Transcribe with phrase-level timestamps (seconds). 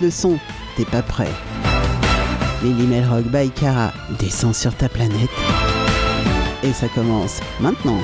[0.00, 0.38] le son.
[0.76, 1.30] T'es pas prêt.
[2.62, 5.30] Lily Melrock by Cara descend sur ta planète.
[6.62, 7.98] Et ça commence maintenant.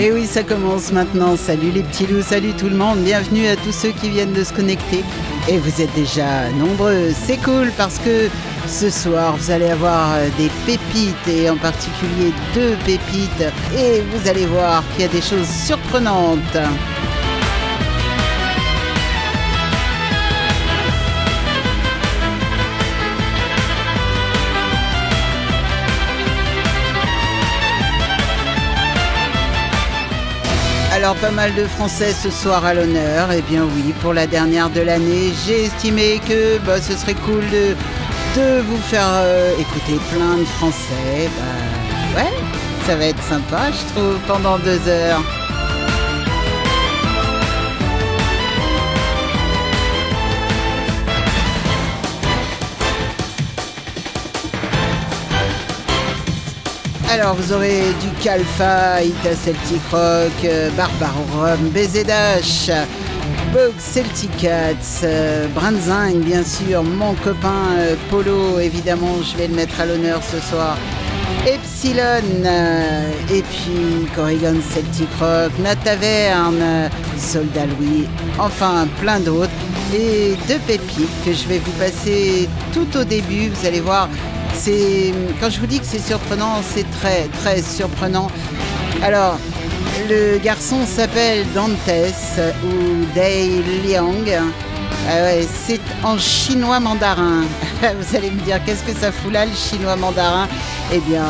[0.00, 1.36] Et oui, ça commence maintenant.
[1.36, 2.98] Salut les petits loups, salut tout le monde.
[2.98, 5.04] Bienvenue à tous ceux qui viennent de se connecter.
[5.48, 7.10] Et vous êtes déjà nombreux.
[7.14, 8.28] C'est cool parce que
[8.66, 13.44] ce soir, vous allez avoir des pépites et en particulier deux pépites.
[13.76, 16.58] Et vous allez voir qu'il y a des choses surprenantes.
[30.94, 33.32] Alors pas mal de Français ce soir à l'honneur.
[33.32, 37.40] Eh bien oui, pour la dernière de l'année, j'ai estimé que bah, ce serait cool
[37.50, 37.74] de,
[38.36, 41.28] de vous faire euh, écouter plein de Français.
[42.14, 42.32] Bah ouais,
[42.86, 45.20] ça va être sympa je trouve pendant deux heures.
[57.10, 61.70] Alors vous aurez du Calfa, Ita Celtic Rock, euh, Barbarorum,
[63.52, 65.46] Bog Celtic Cats, euh,
[66.24, 70.78] bien sûr, mon copain euh, Polo, évidemment je vais le mettre à l'honneur ce soir.
[71.46, 76.88] Epsilon, euh, et puis Corrigan Celtic Rock, Nataverne,
[77.18, 78.08] Soldat Louis,
[78.38, 79.50] enfin plein d'autres.
[79.94, 84.08] Et deux pépites que je vais vous passer tout au début, vous allez voir,
[84.54, 88.28] c'est quand je vous dis que c'est surprenant, c'est très très surprenant.
[89.02, 89.36] Alors,
[90.08, 91.76] le garçon s'appelle Dantes
[92.64, 94.24] ou Dai Liang.
[95.08, 95.32] Ah
[95.66, 97.42] c'est en chinois mandarin.
[97.82, 100.48] Vous allez me dire qu'est-ce que ça fout là le chinois mandarin?
[100.92, 101.24] Eh bien,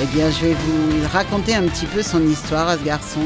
[0.00, 3.20] eh bien, je vais vous raconter un petit peu son histoire à ce garçon.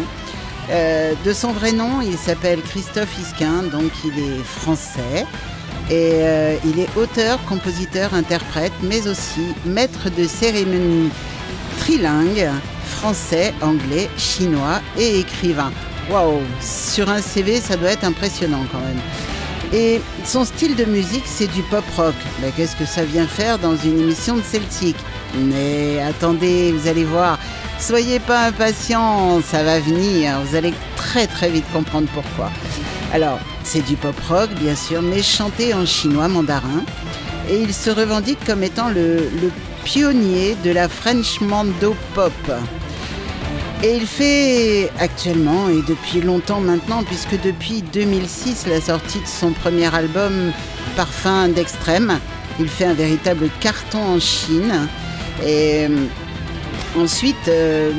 [0.70, 5.26] Euh, de son vrai nom, il s'appelle Christophe Isquin, donc il est français.
[5.88, 11.10] Et euh, il est auteur, compositeur, interprète, mais aussi maître de cérémonie
[11.78, 12.50] trilingue,
[12.86, 15.72] français, anglais, chinois et écrivain.
[16.10, 19.00] Waouh, sur un CV, ça doit être impressionnant quand même.
[19.72, 22.14] Et son style de musique, c'est du pop rock.
[22.40, 24.96] Mais qu'est-ce que ça vient faire dans une émission de Celtic?
[25.36, 27.38] Mais attendez, vous allez voir.
[27.78, 30.40] Soyez pas impatients, ça va venir.
[30.44, 32.50] Vous allez très très vite comprendre pourquoi.
[33.12, 36.84] Alors, c'est du pop rock, bien sûr, mais chanté en chinois mandarin.
[37.50, 39.50] Et il se revendique comme étant le, le
[39.86, 42.32] pionnier de la French Mando Pop.
[43.84, 49.52] Et il fait actuellement, et depuis longtemps maintenant, puisque depuis 2006, la sortie de son
[49.52, 50.52] premier album
[50.96, 52.18] Parfum d'extrême,
[52.58, 54.88] il fait un véritable carton en Chine.
[55.44, 56.06] Et euh,
[56.98, 57.92] ensuite, euh,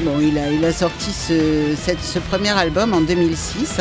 [0.00, 3.80] il, a, sorti ce premier album en 2006.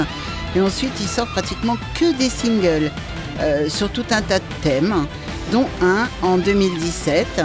[0.58, 2.92] Et ensuite, il sort pratiquement que des singles
[3.40, 5.08] euh, sur tout un tas de thèmes,
[5.62, 7.42] un en 2017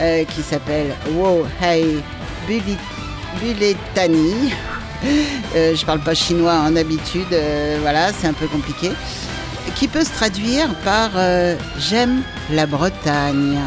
[0.00, 2.02] euh, qui s'appelle Wow Hey
[3.40, 4.52] Buletani.
[5.54, 8.90] Euh, je parle pas chinois en habitude, euh, voilà, c'est un peu compliqué.
[9.76, 11.10] Qui peut se traduire par
[11.78, 13.58] J'aime la Bretagne.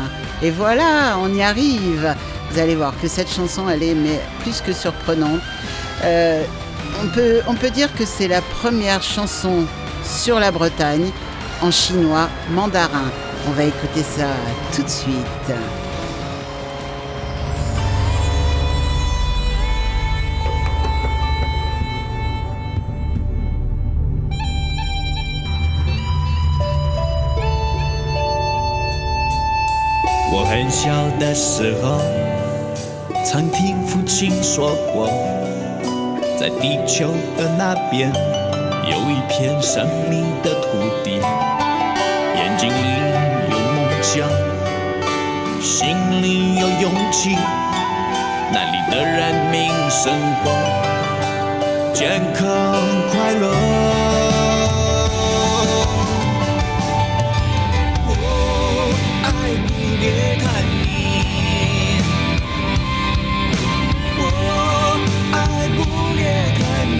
[0.42, 2.16] Et voilà, on y arrive.
[2.50, 5.42] Vous allez voir que cette chanson, elle est mais plus que surprenante.
[6.04, 9.66] On, peut, on peut dire que c'est la première chanson
[10.04, 11.12] sur la Bretagne
[11.62, 13.12] en chinois mandarin.
[13.50, 14.28] On va écouter ça
[14.74, 15.16] tout de suite.
[30.32, 30.90] 我很小
[31.20, 32.00] 的时候，
[33.26, 35.10] 曾听父亲说过，
[36.40, 38.14] 在地球的那边
[38.86, 40.68] 有一片神秘的土
[41.04, 41.20] 地，
[42.36, 42.99] 眼睛里
[46.22, 47.38] 你有勇气，
[48.52, 50.14] 那里的人民生
[50.44, 50.52] 活
[51.94, 52.44] 健康
[53.10, 53.46] 快乐。
[58.06, 58.14] 我
[59.24, 59.28] 爱
[59.66, 59.70] 不
[60.02, 60.06] 裂
[60.42, 60.44] 看
[60.82, 60.84] 你，
[64.18, 64.22] 我
[65.32, 65.38] 爱
[65.78, 65.80] 不
[66.18, 66.22] 裂
[66.60, 66.62] 看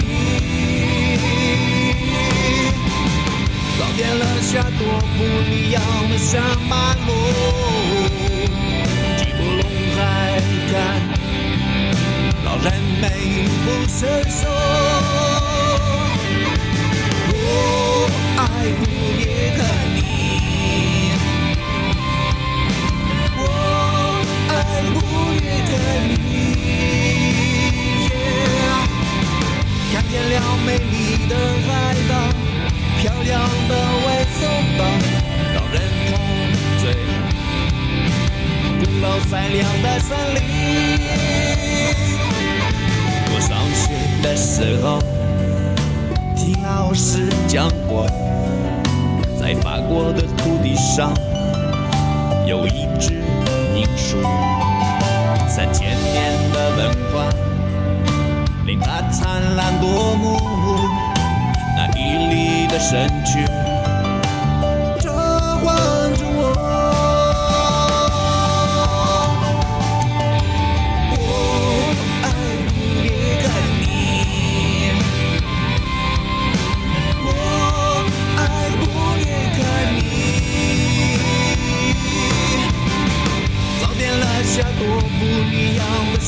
[3.78, 4.80] 老天落下多
[5.16, 5.18] 不
[5.50, 6.72] 一样的山马
[12.62, 13.04] 人美
[13.64, 13.98] 不胜
[14.28, 14.40] 收，
[17.32, 17.34] 我
[18.36, 18.42] 爱
[18.76, 18.82] 五
[19.18, 19.22] 月
[19.56, 19.60] 的
[19.94, 19.98] 你，
[23.38, 23.40] 我
[24.50, 24.52] 爱
[24.92, 24.96] 五
[25.32, 25.72] 月的
[26.06, 26.12] 你。
[29.92, 30.32] 看遍了
[30.66, 30.94] 美丽
[31.28, 31.32] 的
[31.66, 31.68] 海
[32.10, 32.12] 岛，
[33.00, 33.28] 漂亮
[33.68, 33.72] 的
[34.04, 34.06] 外
[34.36, 34.38] 风
[34.76, 34.80] 岛，
[35.54, 35.74] 让人
[36.10, 36.12] 陶
[36.82, 36.82] 醉，
[38.80, 41.59] 古老善良的森林。
[43.40, 44.98] 上学的时候，
[46.36, 48.06] 听老师讲过，
[49.40, 51.12] 在法国的土地上
[52.46, 53.14] 有一只
[53.74, 54.18] 银树，
[55.48, 57.28] 三千年的文化
[58.66, 60.38] 令它灿烂夺目，
[61.76, 63.69] 那屹立的身躯。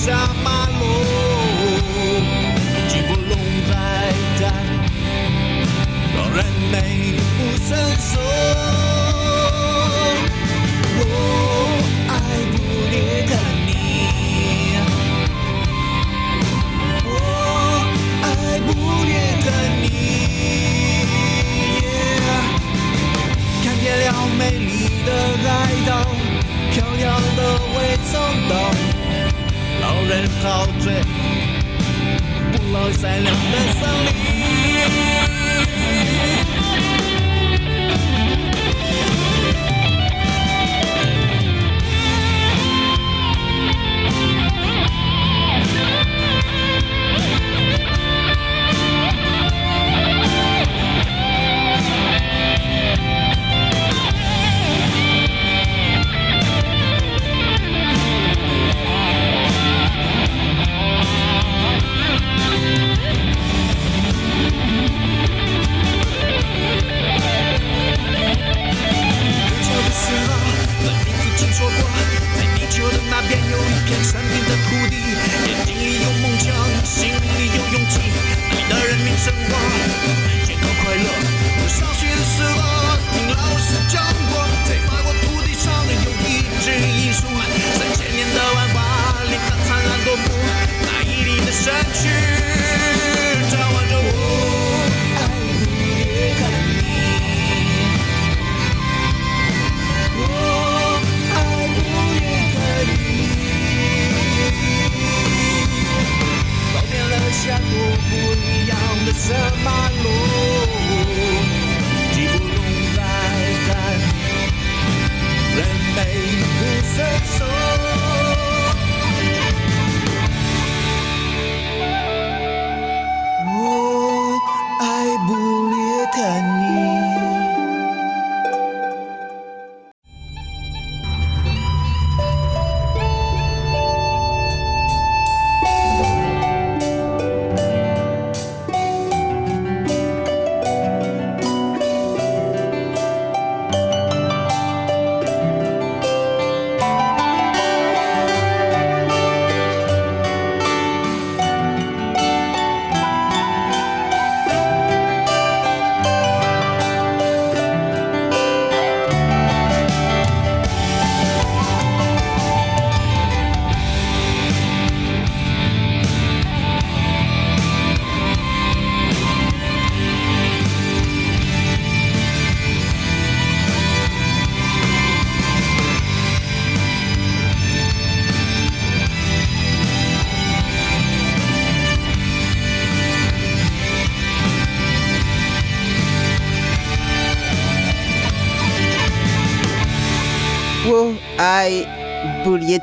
[0.04, 0.10] 下
[0.42, 0.82] 马路，
[2.88, 3.38] 寂寞笼
[3.70, 3.72] 在
[4.36, 4.42] 在，
[6.16, 6.36] 让人
[6.72, 6.74] 美
[7.38, 7.70] 不胜
[8.00, 8.10] 数。
[10.98, 11.00] 我
[12.08, 12.10] 爱
[12.50, 12.54] 不
[12.90, 12.92] 灭
[13.28, 13.32] 的
[13.64, 13.70] 你，
[17.06, 17.08] 我
[18.24, 18.26] 爱
[18.66, 18.68] 不
[19.06, 19.08] 灭
[19.44, 19.48] 的
[19.82, 19.84] 你、
[23.62, 24.04] 看见了
[24.36, 24.68] 美丽
[25.06, 25.08] 的
[25.44, 25.48] 海
[25.86, 25.90] 岛，
[26.72, 27.00] 漂亮
[27.36, 27.38] 的
[27.76, 27.78] 未
[28.10, 28.12] 曾
[28.48, 28.52] 到。
[30.08, 30.92] 人陶醉，
[32.52, 34.10] 不老善良的森林。
[73.14, 74.96] 那边有一片山顶的土地，
[75.46, 76.48] 眼睛里有梦想，
[76.82, 78.00] 心里有勇气，
[78.50, 80.41] 你的人民生活。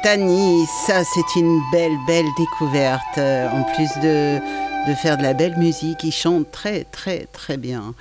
[0.01, 3.17] Boulietani, ça c'est une belle, belle découverte.
[3.17, 4.39] Euh, en plus de,
[4.95, 7.93] faire de la belle musique, il chante très, très, très bien.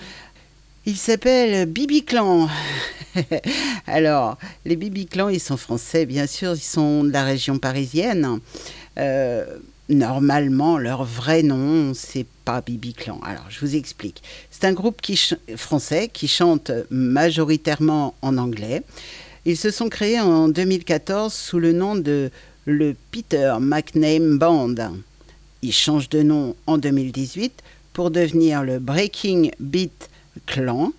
[0.86, 2.48] Il s'appelle Bibi Clan.
[3.86, 8.38] Alors, les Bibi Clan, ils sont français, bien sûr, ils sont de la région parisienne.
[8.98, 9.44] Euh,
[9.88, 13.20] normalement, leur vrai nom, c'est pas Bibi Clan.
[13.24, 14.22] Alors, je vous explique.
[14.50, 15.00] C'est un groupe
[15.56, 18.82] français qui chante majoritairement en anglais.
[19.44, 22.30] Ils se sont créés en 2014 sous le nom de
[22.66, 24.74] le Peter McName Band.
[25.62, 30.10] Ils changent de nom en 2018 pour devenir le Breaking Beat
[30.46, 30.92] Clan.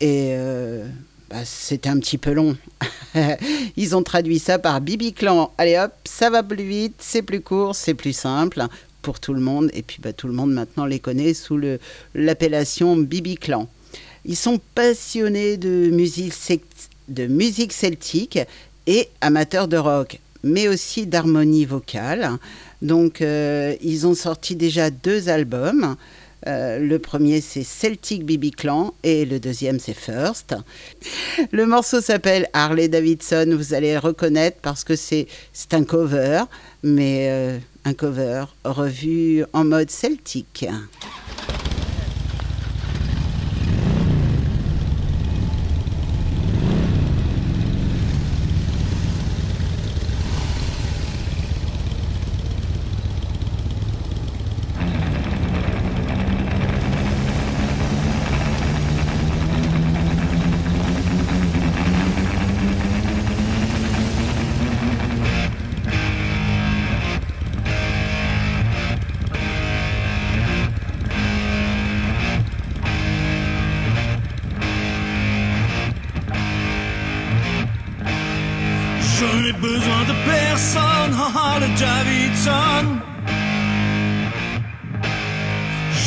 [0.00, 0.86] Et euh,
[1.30, 2.56] bah, c'est un petit peu long.
[3.76, 5.52] Ils ont traduit ça par Bibi Clan.
[5.58, 8.64] Allez hop, ça va plus vite, c'est plus court, c'est plus simple
[9.02, 9.70] pour tout le monde.
[9.74, 11.58] Et puis bah, tout le monde maintenant les connaît sous
[12.14, 13.68] l'appellation Bibi Clan.
[14.24, 16.34] Ils sont passionnés de musique
[17.10, 18.38] de musique celtique
[18.86, 20.18] et amateurs de rock.
[20.42, 22.38] mais aussi d'harmonie vocale.
[22.80, 25.96] Donc, euh, ils ont sorti déjà deux albums.
[26.46, 30.54] Euh, le premier c'est Celtic BB Clan et le deuxième c'est First.
[31.52, 35.26] Le morceau s'appelle Harley Davidson, vous allez le reconnaître parce que c'est
[35.72, 36.44] un cover,
[36.82, 40.66] mais euh, un cover revu en mode celtique.
[79.20, 82.84] Je n'ai besoin de personne, haha le Davidson.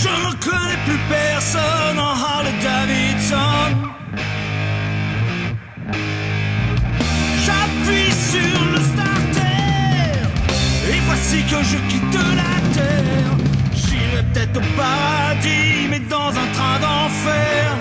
[0.02, 3.72] Je ne connais plus personne, haha le Davidson.
[7.46, 10.10] J'appuie sur le starter,
[10.90, 13.34] et voici que je quitte la terre.
[13.76, 17.78] J'irai peut-être au paradis, mais dans un train d'enfer.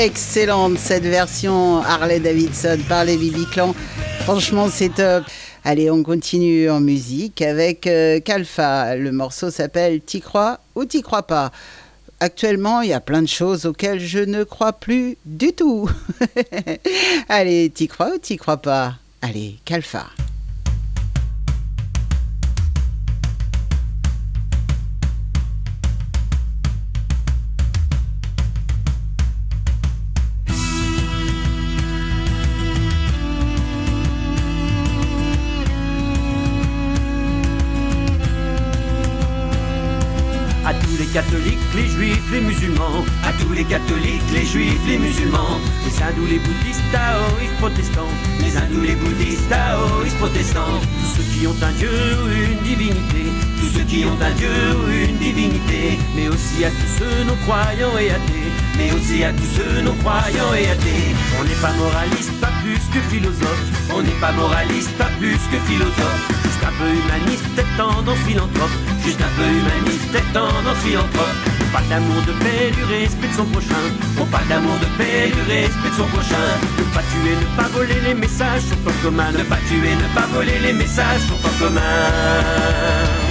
[0.00, 3.74] Excellente cette version Harley Davidson par les Bibi Clan.
[4.20, 5.24] Franchement, c'est top.
[5.62, 8.96] Allez, on continue en musique avec euh, Kalfa.
[8.96, 11.52] Le morceau s'appelle T'y crois ou t'y crois pas
[12.18, 15.90] Actuellement, il y a plein de choses auxquelles je ne crois plus du tout.
[17.28, 18.94] Allez, t'y crois ou t'y crois pas?
[19.20, 20.06] Allez, Kalfa.
[41.12, 46.26] Catholiques, les juifs, les musulmans, à tous les catholiques, les juifs, les musulmans, les hindous,
[46.26, 51.72] les bouddhistes, taoïstes, protestants, les hindous, les bouddhistes, taoïstes, protestants, tous ceux qui ont un
[51.72, 51.90] dieu
[52.22, 53.24] ou une divinité,
[53.60, 54.48] tous ceux qui ont un dieu
[54.78, 59.32] ou une divinité, mais aussi à tous ceux non croyants et athées, mais aussi à
[59.32, 61.14] tous ceux non croyants et athées.
[61.38, 63.64] On n'est pas moraliste, pas plus que philosophe,
[63.94, 68.76] on n'est pas moraliste, pas plus que philosophe, juste un peu humaniste, peut-être tendance philanthrope,
[69.04, 71.36] juste un peu humaniste, peut-être tendance philanthrope.
[71.62, 73.84] On parle d'amour, de paix, du respect de son prochain.
[74.18, 76.50] On parle d'amour, de paix, du respect de son prochain.
[76.78, 79.30] Ne pas tuer, ne pas voler les messages sont en commun.
[79.30, 83.29] Ne pas tuer, ne pas voler les messages sont en commun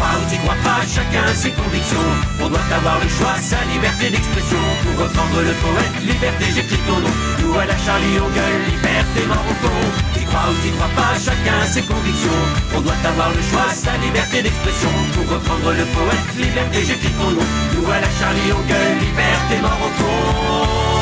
[0.00, 2.08] crois ou t'y crois pas, chacun ses convictions.
[2.40, 4.62] On doit avoir le choix, sa liberté d'expression.
[4.82, 7.14] Pour reprendre le poète, liberté, j'écris ton nom.
[7.40, 9.72] Nous à la Charlie, on gueule, liberté, Marocco.
[10.14, 12.40] T'y crois ou t'y crois pas, chacun ses convictions.
[12.76, 14.92] On doit avoir le choix, sa liberté d'expression.
[15.14, 17.46] Pour reprendre le poète, liberté, j'écris ton nom.
[17.76, 20.99] Nous à la Charlie, on gueule, liberté, Marocco.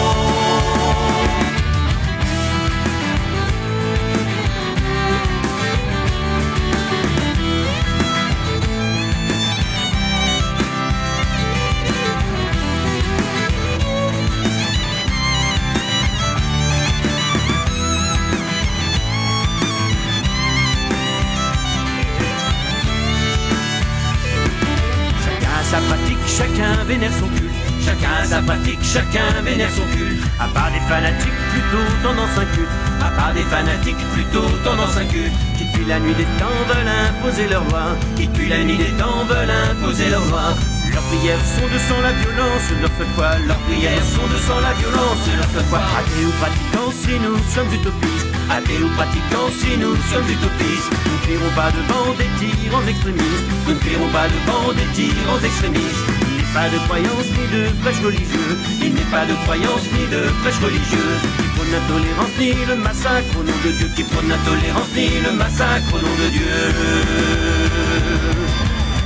[26.38, 27.58] Chacun vénère son culte.
[27.84, 30.22] Chacun sa pratique, chacun vénère son culte.
[30.38, 32.74] À part des fanatiques, plutôt tendance un culte.
[33.02, 35.34] À part des fanatiques, plutôt tendance un culte.
[35.56, 37.96] Qui depuis la nuit des temps veulent imposer leur loi.
[38.16, 40.54] Qui depuis la nuit des temps veulent imposer leur loi.
[40.92, 43.30] Leurs prières sont de sang la violence, leur seule foi.
[43.46, 45.80] Leurs prières sont de sang la violence, leur seule foi.
[45.98, 48.30] Athées ou pratiquants, si nous sommes utopistes.
[48.48, 50.90] Athées ou pratiquants, si nous sommes utopistes.
[51.04, 53.46] Nous ne paierons pas devant des tyrans extrémistes.
[53.66, 56.17] Nous ne paierons pas devant des tyrans extrémistes
[56.54, 58.58] pas de croyance ni de prêche religieux.
[58.82, 61.10] Il n'est pas de croyance ni de prêche religieux.
[61.36, 63.88] Qui prône la tolérance ni le massacre au nom de Dieu.
[63.96, 66.44] Qui prône la tolérance ni le massacre au nom de Dieu.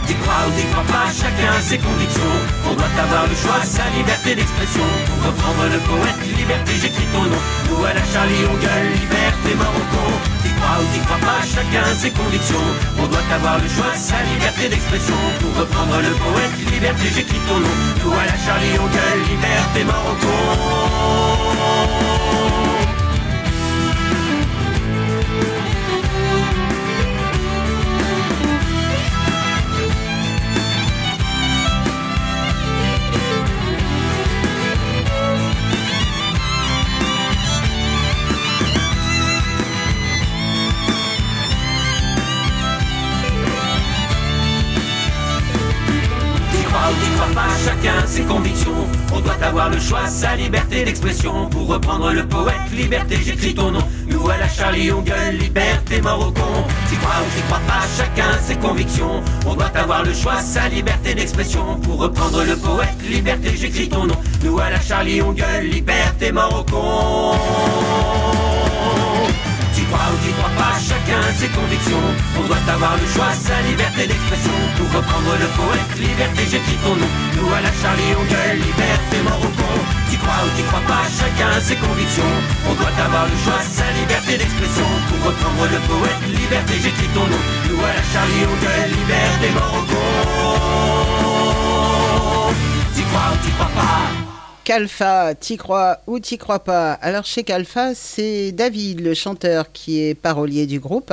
[0.07, 2.35] T'y crois ou t'y crois pas, chacun ses convictions.
[2.69, 4.87] On doit avoir le choix, sa liberté d'expression.
[5.07, 7.43] Pour reprendre le poète, liberté, j'écris ton nom.
[7.71, 10.05] Nous à la Charlie, on gueule, liberté, Marocco.
[10.43, 12.67] T'y crois ou t'y crois pas, chacun ses convictions.
[12.99, 15.19] On doit avoir le choix, sa liberté d'expression.
[15.41, 17.77] Pour reprendre le poète, liberté, j'écris ton nom.
[18.05, 20.35] Nous à la Charlie, on gueule, liberté, Marocco.
[50.23, 51.49] Sa liberté d'expression.
[51.51, 53.83] Pour reprendre le poète, liberté, j'écris ton nom.
[54.07, 56.31] Nous à la Charlie, on gueule, liberté, mort au.
[56.31, 59.21] T'y crois ou t'y crois pas, chacun ses convictions.
[59.47, 61.65] On doit avoir le choix, sa liberté d'expression.
[61.83, 64.17] Pour reprendre le poète, liberté, j'écris ton nom.
[64.45, 66.65] Nous à la Charlie, on gueule, liberté, mort
[69.93, 72.07] crois ou tu crois pas, chacun ses convictions.
[72.41, 74.57] On doit avoir le choix, sa liberté d'expression.
[74.77, 77.11] Pour reprendre le poète, liberté, j'écris ton nom.
[77.37, 79.77] Nous à la Charlie, on gueule, liberté, mort au con.
[80.11, 82.35] Tu crois ou tu crois pas, chacun ses convictions.
[82.69, 84.89] On doit avoir le choix, sa liberté d'expression.
[85.09, 87.43] Pour reprendre le poète, liberté, j'écris ton nom.
[87.69, 90.09] Nous à la Charlie, on gueule, liberté, mort au con.
[92.97, 94.32] Tu crois ou tu crois pas?
[94.65, 96.93] Calfa, t'y crois ou t'y crois pas?
[96.93, 101.13] Alors chez Calfa, c'est David, le chanteur, qui est parolier du groupe,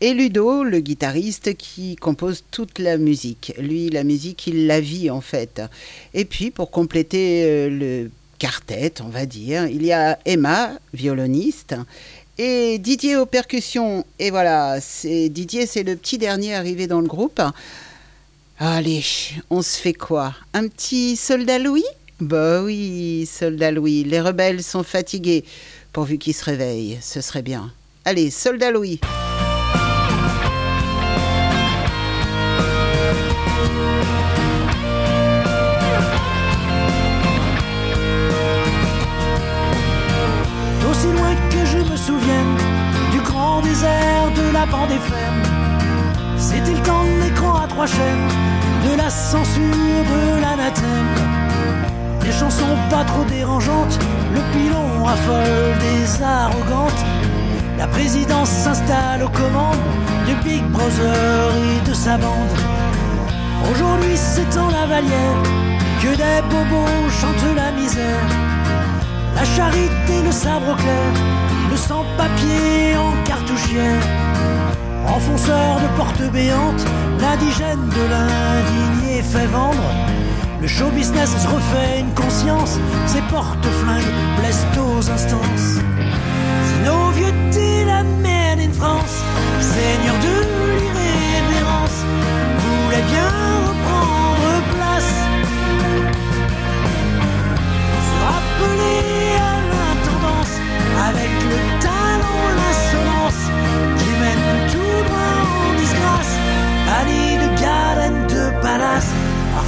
[0.00, 3.52] et Ludo, le guitariste, qui compose toute la musique.
[3.58, 5.62] Lui, la musique, il la vit en fait.
[6.14, 11.74] Et puis, pour compléter euh, le quartet, on va dire, il y a Emma, violoniste,
[12.38, 14.04] et Didier aux percussions.
[14.20, 17.42] Et voilà, c'est Didier, c'est le petit dernier arrivé dans le groupe.
[18.60, 19.02] Allez,
[19.50, 20.34] on se fait quoi?
[20.54, 21.84] Un petit soldat Louis?
[22.20, 25.44] Bah oui, soldat Louis, les rebelles sont fatigués.
[25.92, 27.70] Pourvu qu'ils se réveillent, ce serait bien.
[28.06, 29.00] Allez, soldat Louis.
[40.80, 42.56] D'aussi loin que je me souvienne
[43.12, 45.42] du grand désert de la bande FM,
[46.38, 48.28] c'était le temps de l'écran à trois chaînes,
[48.90, 51.45] de la censure, de l'anathème
[52.26, 53.98] des chansons pas trop dérangeantes,
[54.34, 57.04] le pilon affole des arrogantes.
[57.78, 59.84] La présidence s'installe aux commandes
[60.26, 62.56] du Big Brother et de sa bande.
[63.70, 65.38] Aujourd'hui c'est en la valière
[66.02, 68.26] que des bobos chantent la misère.
[69.36, 71.10] La charité, le sabre clair,
[71.70, 74.02] le sans-papier en cartouchière.
[75.06, 76.84] Enfonceur de portes béantes,
[77.20, 79.88] l'indigène de l'indigné fait vendre
[80.60, 85.80] le show business se refait une conscience, ses porte-flingues blessent aux instances.
[86.66, 87.32] Si nos vieux
[87.86, 89.22] la merde in France,
[89.60, 90.34] seigneur de
[90.78, 91.98] l'irrévérence,
[92.62, 93.30] voulait bien
[93.68, 95.12] reprendre place.
[98.06, 99.02] Se rappeler
[99.38, 100.54] à l'intendance,
[101.08, 103.42] avec le talent, l'insolence,
[103.98, 106.32] qui mène tout droit en disgrâce,
[107.00, 109.10] Ali de garden de palace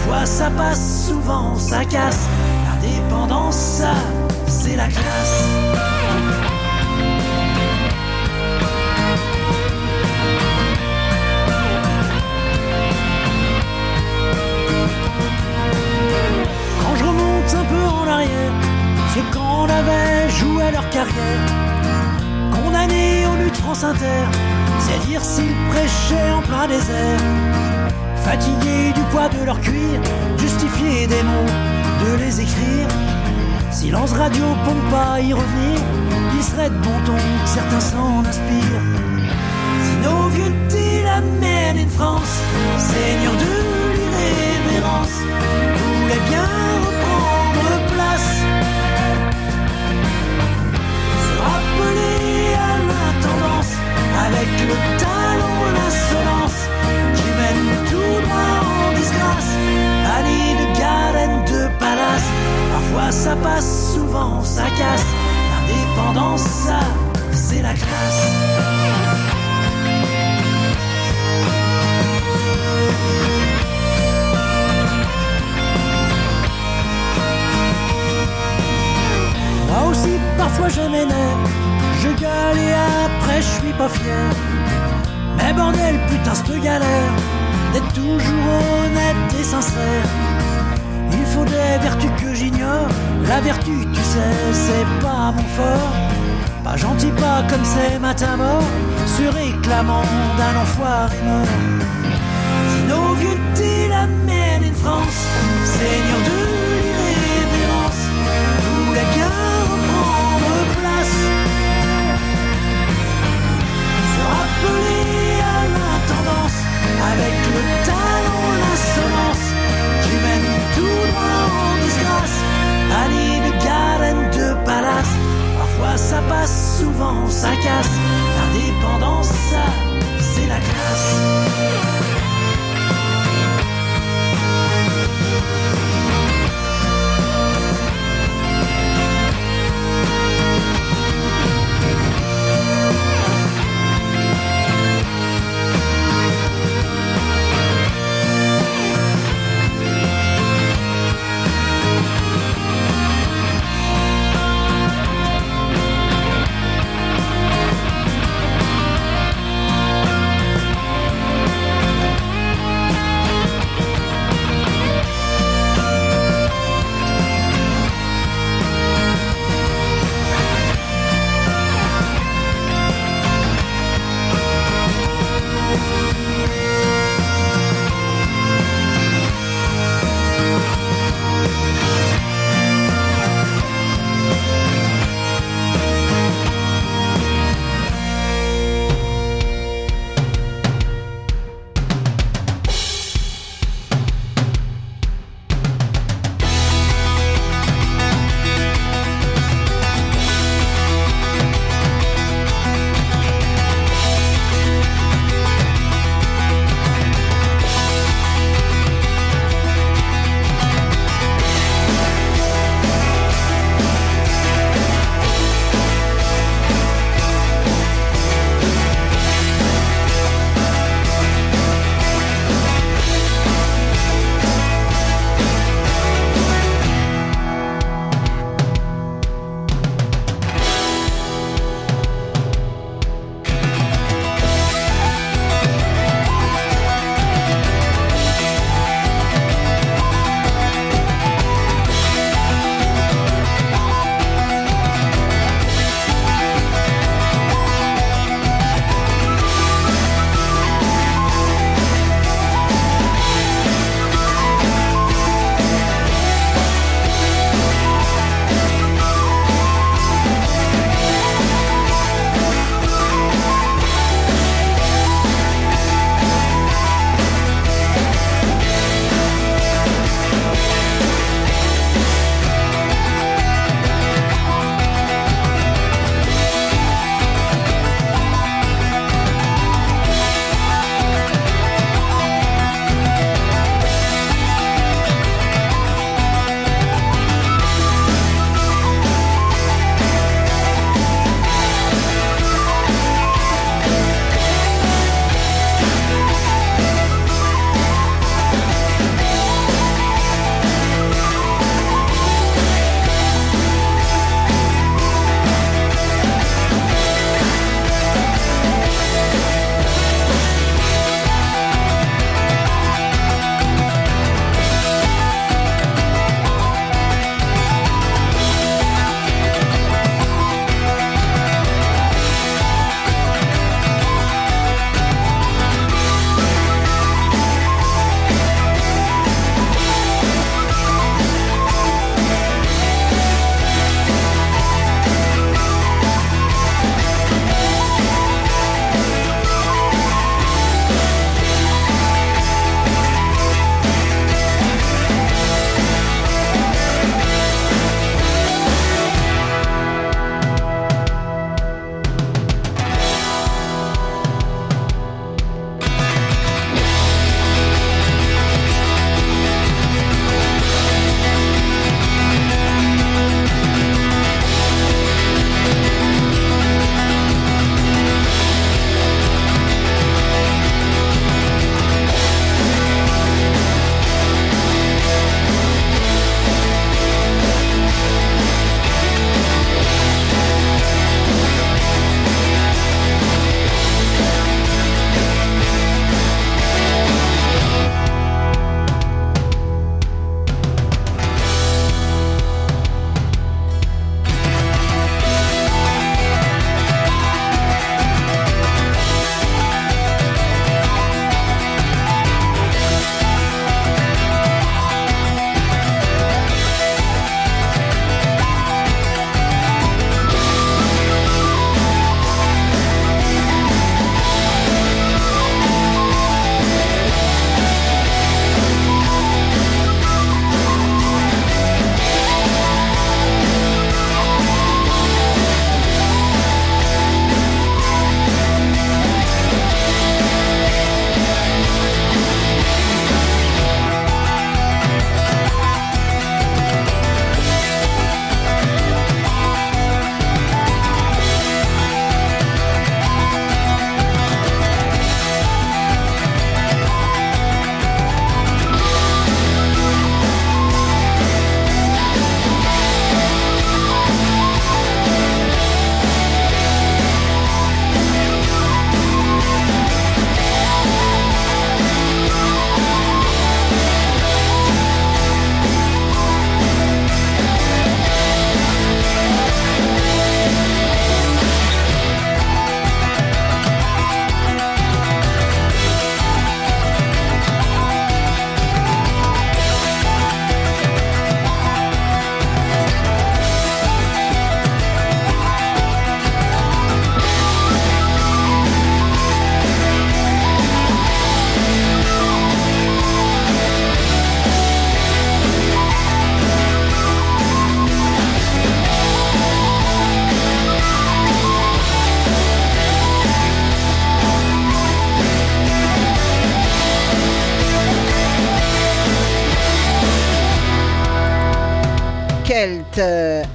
[0.09, 2.29] Parfois ça passe, souvent ça casse.
[2.65, 3.93] L'indépendance, ça,
[4.47, 5.45] c'est la classe.
[16.81, 18.53] Quand je remonte un peu en arrière,
[19.15, 21.41] ceux qu'on avait joué leur carrière,
[22.51, 24.25] condamnés aux luttes France Inter,
[24.81, 27.21] c'est dire s'ils prêchaient en plein désert
[28.29, 30.01] fatigués du poids de leur cuir,
[30.39, 31.53] justifier des mots,
[32.05, 32.89] de les écrire.
[33.71, 35.79] Silence radio pour pas y revenir,
[36.37, 38.88] il serait de bon ton certains s'en inspirent.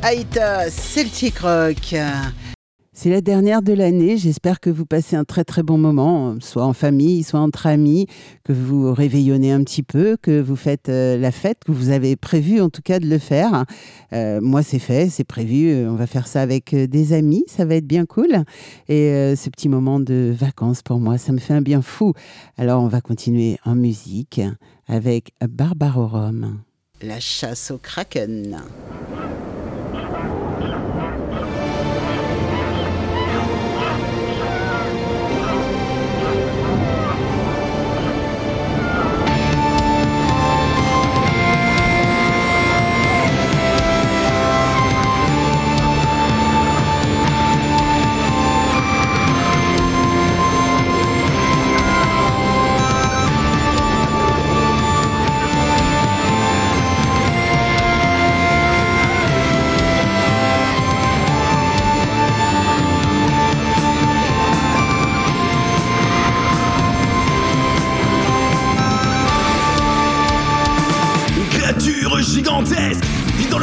[0.04, 1.96] Aïta Celtic Rock.
[2.92, 4.18] C'est la dernière de l'année.
[4.18, 8.08] J'espère que vous passez un très très bon moment, soit en famille, soit entre amis,
[8.44, 12.18] que vous réveillonnez un petit peu, que vous faites euh, la fête, que vous avez
[12.18, 13.64] prévu en tout cas de le faire.
[14.12, 15.88] Euh, moi, c'est fait, c'est prévu.
[15.88, 17.46] On va faire ça avec des amis.
[17.48, 18.44] Ça va être bien cool.
[18.90, 22.12] Et ce petit moment de vacances pour moi, ça me fait un bien fou.
[22.58, 24.42] Alors, on va continuer en musique
[24.86, 26.60] avec Barbarorum.
[27.02, 28.62] La chasse au kraken.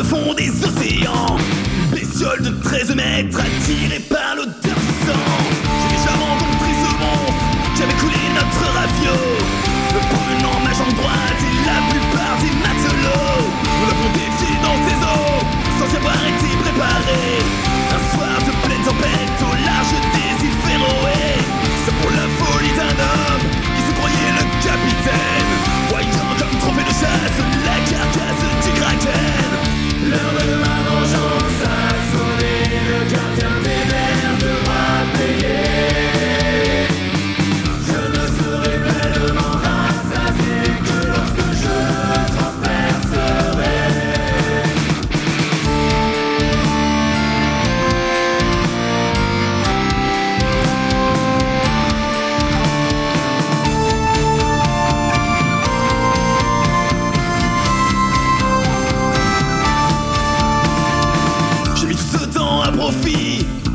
[0.00, 1.36] Le fond des océans.
[1.92, 5.28] Bestiole de 13 mètres attirée par l'odeur du sang.
[5.80, 7.44] J'ai déjà rencontré ce monstre,
[7.76, 9.18] j'avais coulé notre ravio.
[9.92, 13.44] Le prenant ma jambe droite et la plupart des matelots.
[13.44, 15.40] Nous l'avons défié dans ses eaux,
[15.76, 17.20] sans avoir été préparé.
[17.92, 21.28] Un soir de pleine tempête au large des îles Féroé.
[21.84, 25.50] C'est pour la folie d'un homme qui se croyait le capitaine.
[25.92, 27.40] Voyant comme de chasse
[30.10, 30.59] Miller.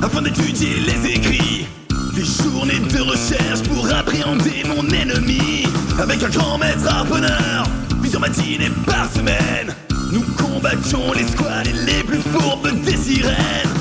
[0.02, 1.68] Afin d'étudier les écrits.
[2.16, 5.64] Des journées de recherche pour appréhender mon ennemi.
[6.00, 7.66] Avec un grand maître harponneur,
[8.00, 9.74] plusieurs matinées par semaine.
[10.12, 13.75] Nous combattions les squales et les plus fourbes des sirènes.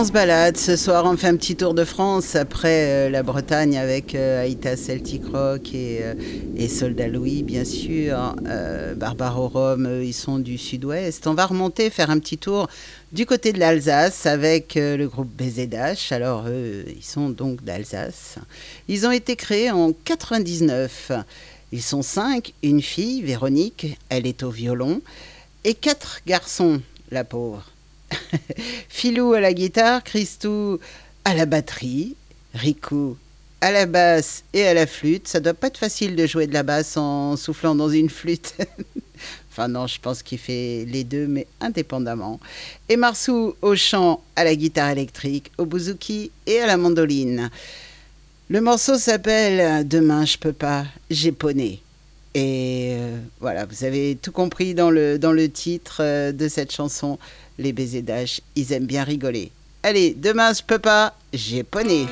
[0.00, 3.24] On se balade ce soir, on fait un petit tour de France après euh, la
[3.24, 6.14] Bretagne avec euh, Aïta Celtic Rock et, euh,
[6.54, 8.36] et Soldat Louis, bien sûr.
[8.46, 11.26] Euh, Barbaro Rome, ils sont du sud-ouest.
[11.26, 12.68] On va remonter, faire un petit tour
[13.10, 16.12] du côté de l'Alsace avec le groupe BZH.
[16.12, 18.36] Alors, eux, ils sont donc d'Alsace.
[18.86, 21.10] Ils ont été créés en 99.
[21.72, 25.02] Ils sont cinq, une fille, Véronique, elle est au violon,
[25.64, 26.80] et quatre garçons,
[27.10, 27.64] la pauvre.
[28.88, 30.78] Philou à la guitare, Christou
[31.24, 32.16] à la batterie,
[32.54, 33.16] Rico
[33.60, 35.28] à la basse et à la flûte.
[35.28, 38.54] Ça doit pas être facile de jouer de la basse en soufflant dans une flûte.
[39.50, 42.40] enfin non, je pense qu'il fait les deux, mais indépendamment.
[42.88, 47.50] Et Marsou au chant, à la guitare électrique, au bouzouki et à la mandoline.
[48.48, 51.80] Le morceau s'appelle Demain je peux pas, j'ai poney.
[52.38, 57.18] Et euh, voilà, vous avez tout compris dans le, titre euh, de cette chanson.
[57.58, 59.50] Les baisers d'âge, ils aiment bien rigoler.
[59.82, 62.06] Allez, demain je peux pas, j'ai poney.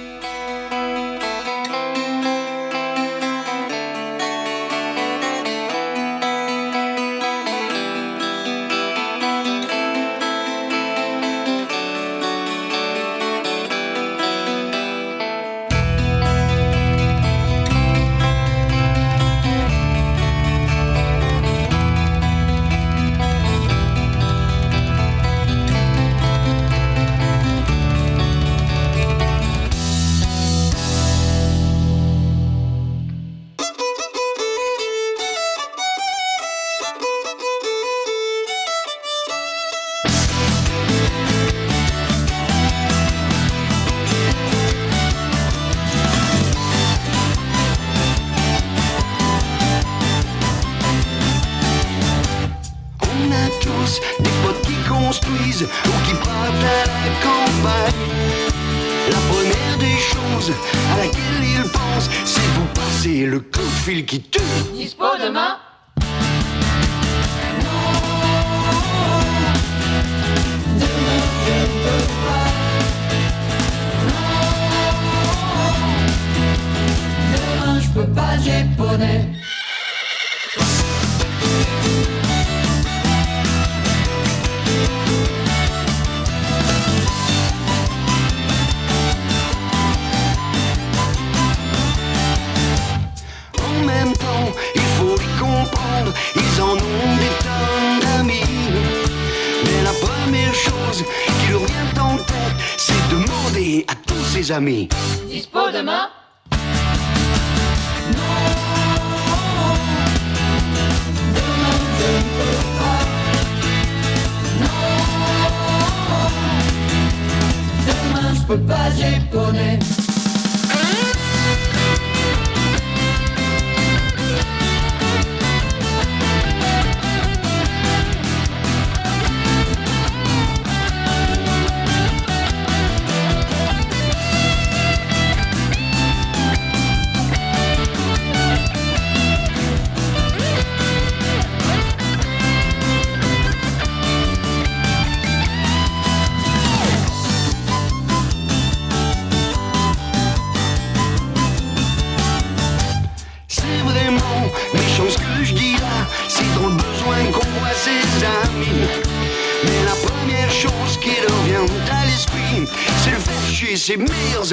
[104.56, 104.95] Tous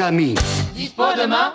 [0.08, 0.36] amis.
[0.76, 1.53] Dispo demain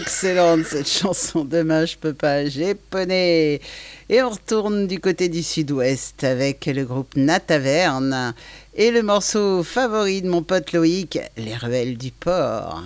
[0.00, 1.44] excellente cette chanson.
[1.44, 3.60] Demain, je peux pas, j'ai poney.
[4.08, 8.34] Et on retourne du côté du sud-ouest avec le groupe Nataverne
[8.74, 12.82] et le morceau favori de mon pote Loïc, Les Ruelles du Port.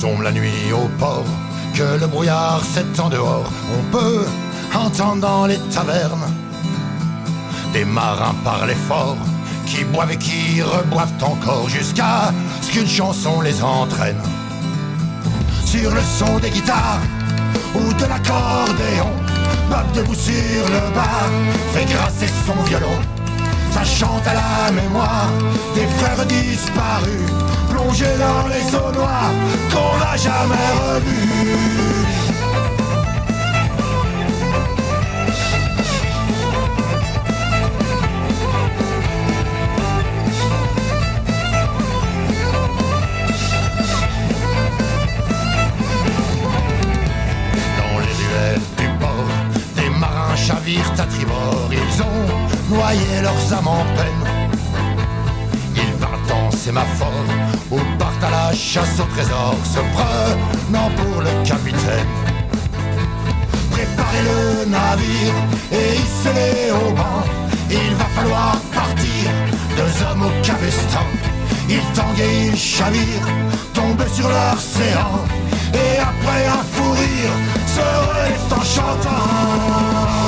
[0.00, 1.24] Tombe la nuit au port,
[1.74, 4.24] que le brouillard s'étend dehors, on peut
[4.74, 6.28] entendre dans les tavernes
[7.72, 9.16] des marins parler fort,
[9.66, 14.20] qui boivent et qui reboivent encore jusqu'à ce qu'une chanson les entraîne.
[15.64, 17.00] Sur le son des guitares
[17.74, 19.10] ou de l'accordéon,
[19.70, 21.28] Bob debout sur le bar
[21.72, 23.21] fait grasser son violon.
[23.72, 25.28] Ça chante à la mémoire
[25.74, 27.30] des frères disparus,
[27.70, 29.32] plongés dans les eaux noires
[29.72, 32.06] qu'on n'a jamais revus.
[47.78, 49.32] Dans les ruelles du port,
[49.76, 51.70] des marins chavirent à tribord.
[51.70, 54.24] Ils ont noyé leurs âmes en peine.
[55.76, 57.24] Ils partent en sémaphore
[57.70, 62.12] ou partent à la chasse au trésor, se prenant pour le capitaine.
[63.70, 65.36] Préparez le navire
[65.72, 67.22] et hissez-les au banc.
[67.70, 69.22] Il va falloir partir,
[69.78, 71.06] deux hommes au cabestan.
[71.68, 73.28] Ils tanguent et ils chavirent,
[73.72, 75.24] tombent sur séant.
[75.74, 77.34] Et après un fou rire,
[77.66, 80.21] se relèvent en chantant.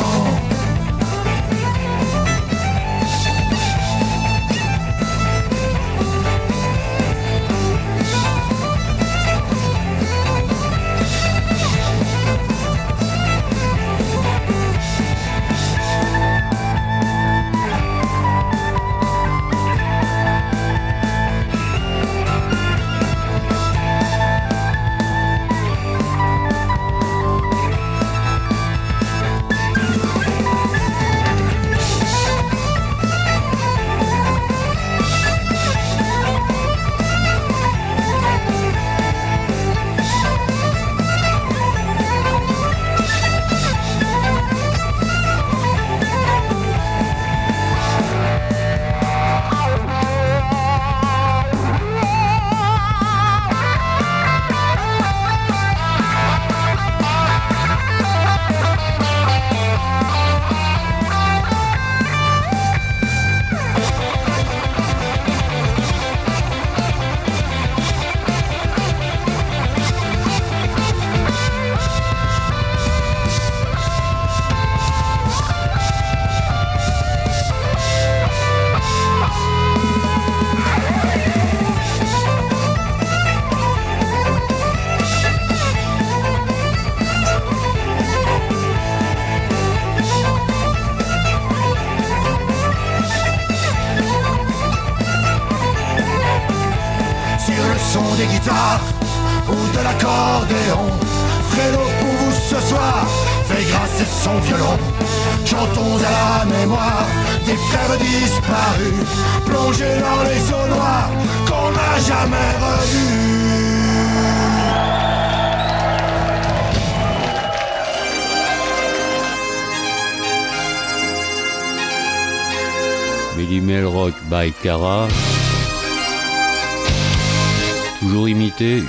[128.00, 128.82] Toujours imité,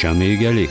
[0.00, 0.68] jamais égalé.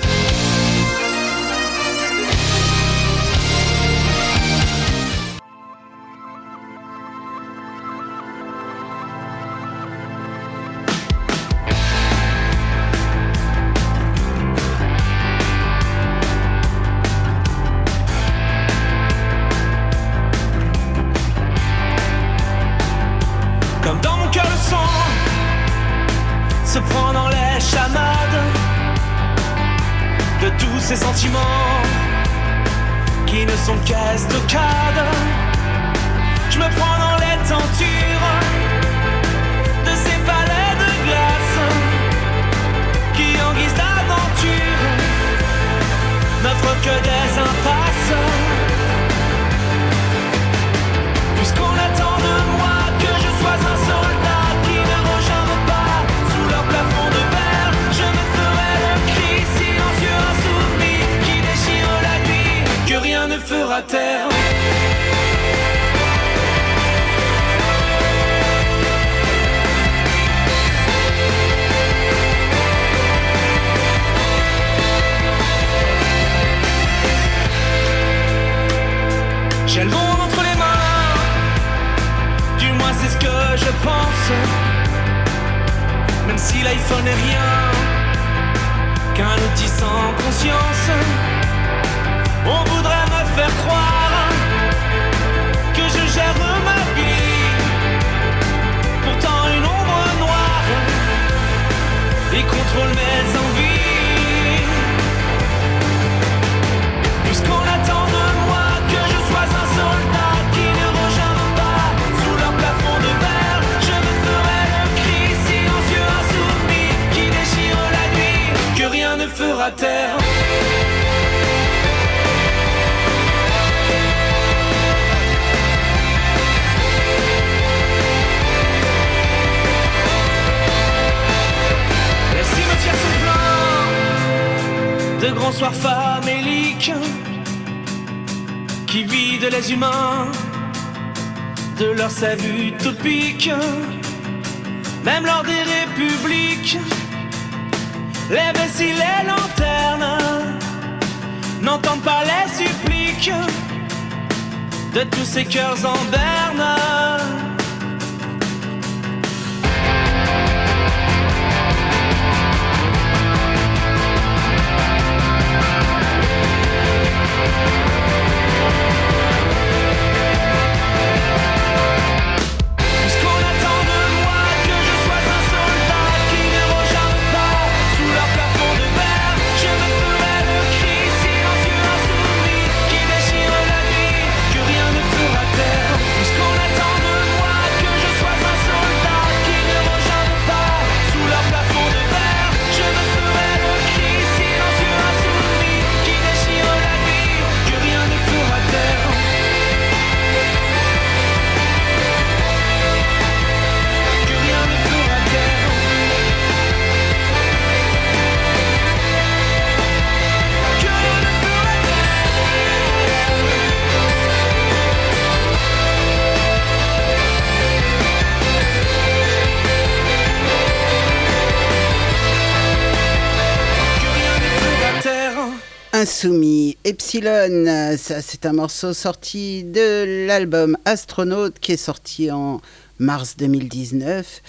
[226.02, 232.60] Insoumis, Epsilon, ça c'est un morceau sorti de l'album Astronaute qui est sorti en
[232.97, 234.41] mars 2019.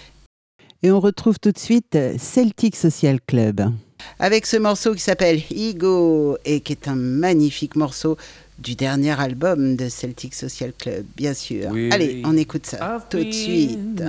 [0.83, 3.71] Et on retrouve tout de suite Celtic Social Club.
[4.19, 8.17] Avec ce morceau qui s'appelle Ego et qui est un magnifique morceau
[8.59, 11.71] du dernier album de Celtic Social Club, bien sûr.
[11.91, 14.01] Allez, on écoute ça I've tout de suite.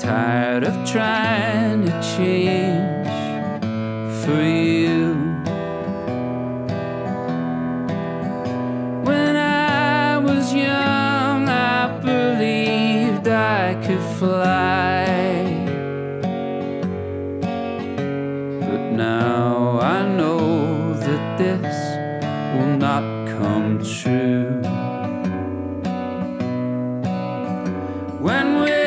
[0.00, 3.06] Tired of trying to change
[4.24, 5.14] for you.
[9.04, 15.04] When I was young, I believed I could fly.
[17.42, 21.76] But now I know that this
[22.56, 23.04] will not
[23.36, 24.62] come true.
[28.18, 28.79] When will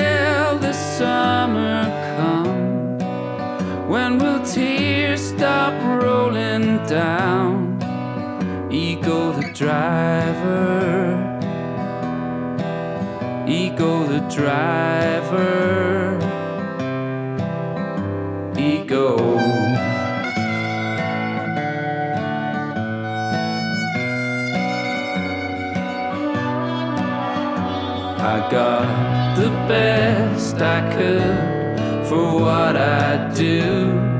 [6.02, 7.80] rolling down?
[8.72, 11.16] Ego the driver,
[13.48, 16.18] ego the driver,
[18.58, 19.18] ego.
[28.26, 34.13] I got the best I could for what I do.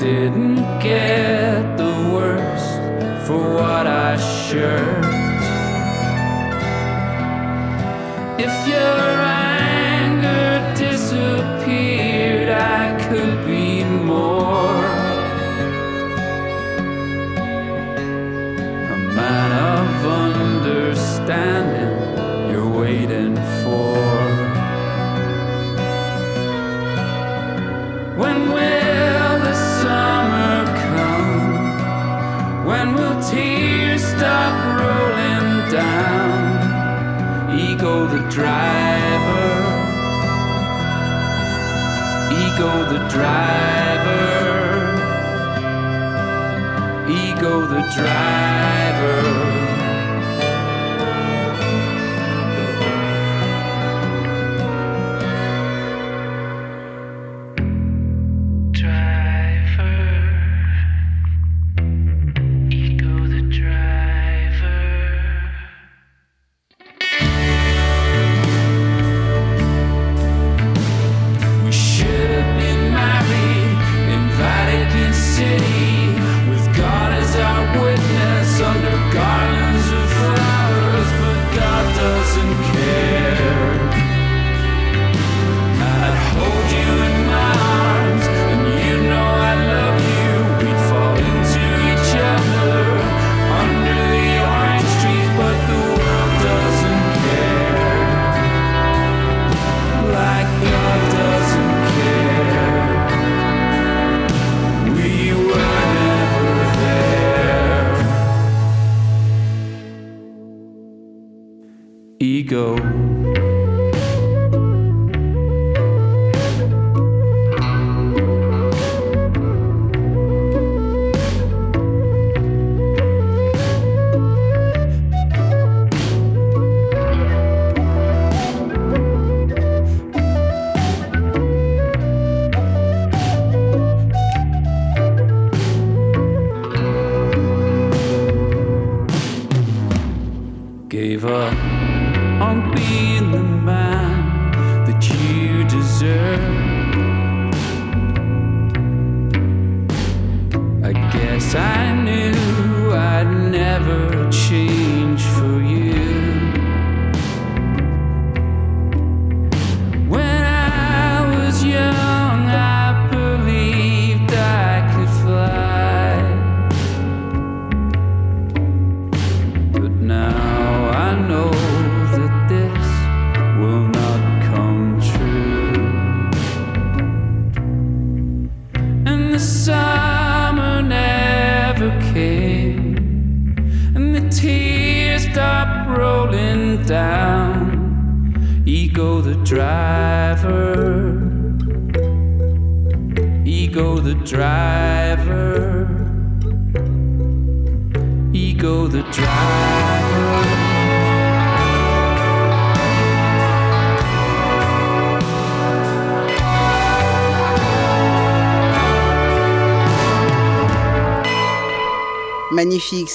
[0.00, 2.80] Didn't get the worst
[3.26, 5.04] for what I shirked.
[8.40, 9.02] If your
[10.00, 14.86] anger disappeared, I could be more.
[18.94, 21.69] A man of understanding
[38.10, 39.46] the driver,
[42.32, 44.16] ego the driver,
[47.08, 48.79] ego the driver.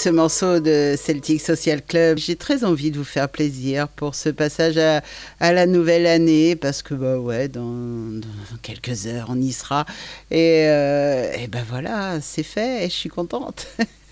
[0.06, 2.20] Ce morceau de Celtic Social Club.
[2.20, 5.02] J'ai très envie de vous faire plaisir pour ce passage à,
[5.40, 8.22] la nouvelle année parce que bah ouais, dans,
[8.62, 9.84] quelques heures on y sera
[10.30, 13.66] et, euh, et ben voilà, c'est fait je suis contente.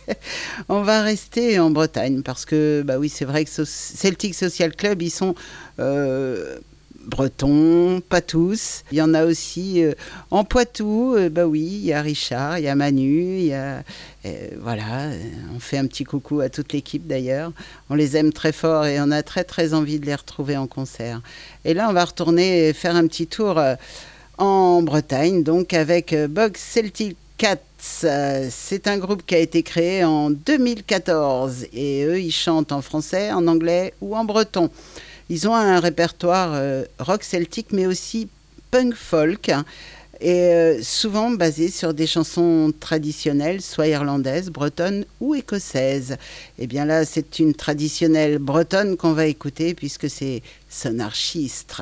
[0.67, 4.99] on va rester en Bretagne parce que bah oui, c'est vrai que Celtic Social Club
[5.03, 5.35] ils sont
[5.77, 6.57] euh,
[7.05, 8.83] bretons, pas tous.
[8.91, 9.93] Il y en a aussi euh,
[10.31, 13.53] en Poitou, euh, bah oui, il y a Richard, il y a Manu, il y
[13.53, 13.83] a
[14.25, 15.19] euh, voilà, euh,
[15.55, 17.51] on fait un petit coucou à toute l'équipe d'ailleurs.
[17.89, 20.67] On les aime très fort et on a très très envie de les retrouver en
[20.67, 21.21] concert.
[21.65, 23.61] Et là, on va retourner faire un petit tour
[24.37, 27.57] en Bretagne, donc avec Box Celtic Cats.
[27.79, 33.31] C'est un groupe qui a été créé en 2014 et eux, ils chantent en français,
[33.31, 34.69] en anglais ou en breton.
[35.33, 38.27] Ils ont un répertoire euh, rock celtique, mais aussi
[38.69, 39.65] punk folk, hein,
[40.21, 46.17] et euh, souvent basé sur des chansons traditionnelles, soit irlandaises, bretonnes ou écossaises.
[46.59, 51.81] Et bien là, c'est une traditionnelle bretonne qu'on va écouter puisque c'est Sonarchistre.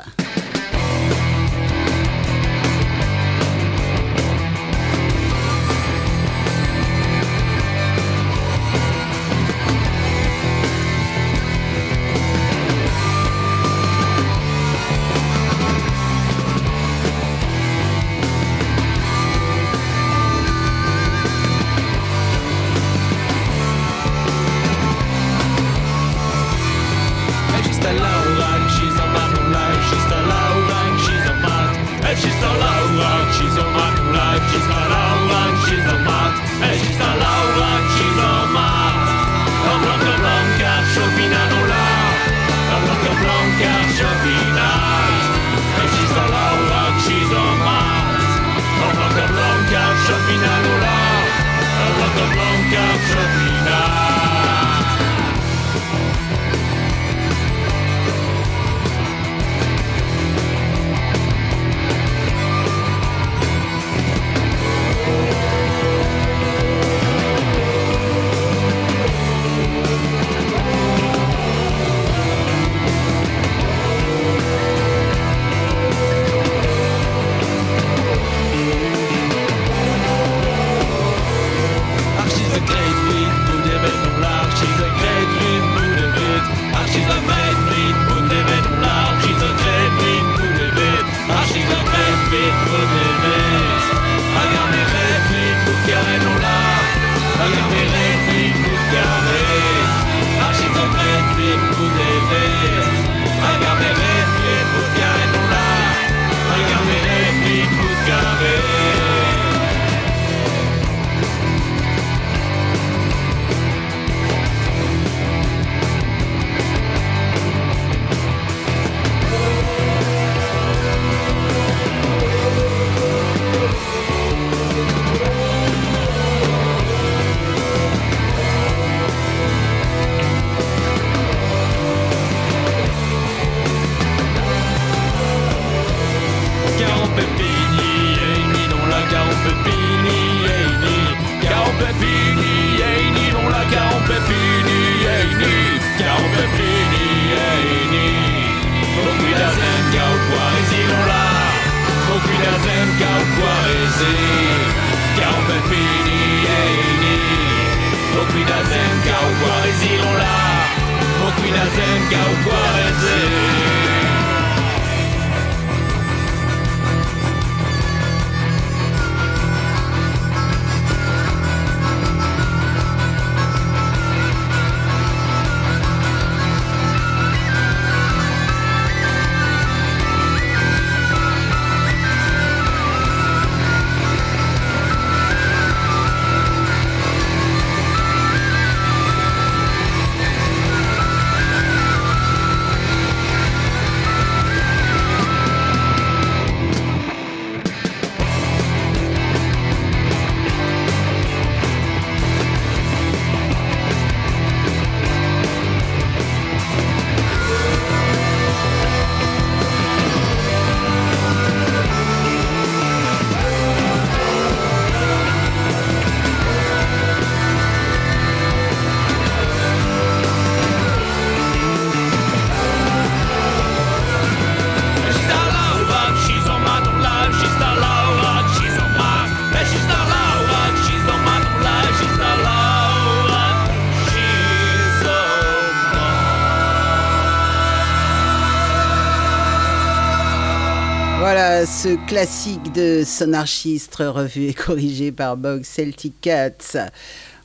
[241.82, 246.92] Ce classique de Sonarchistre revu et corrigé par Bog Celtic Cats.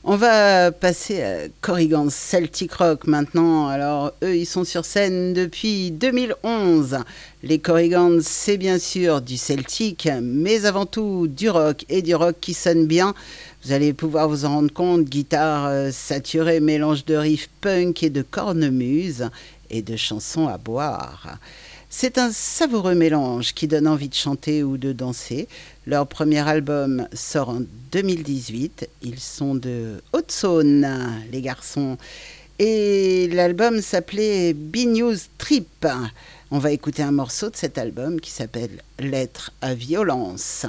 [0.03, 3.67] On va passer à Corrigan Celtic Rock maintenant.
[3.67, 6.99] Alors, eux, ils sont sur scène depuis 2011.
[7.41, 12.35] Les Corrigans, c'est bien sûr du Celtic, mais avant tout du rock et du rock
[12.39, 13.15] qui sonne bien.
[13.65, 18.11] Vous allez pouvoir vous en rendre compte, guitare euh, saturée, mélange de riffs punk et
[18.11, 19.31] de cornemuse
[19.71, 21.39] et de chansons à boire.
[21.89, 25.47] C'est un savoureux mélange qui donne envie de chanter ou de danser.
[25.85, 27.61] Leur premier album sort en
[27.91, 28.89] 2018.
[29.03, 30.85] Ils sont de Haute-Saône,
[31.31, 31.97] les garçons.
[32.59, 35.87] Et l'album s'appelait B-News Trip.
[36.51, 40.65] On va écouter un morceau de cet album qui s'appelle Lettre à violence.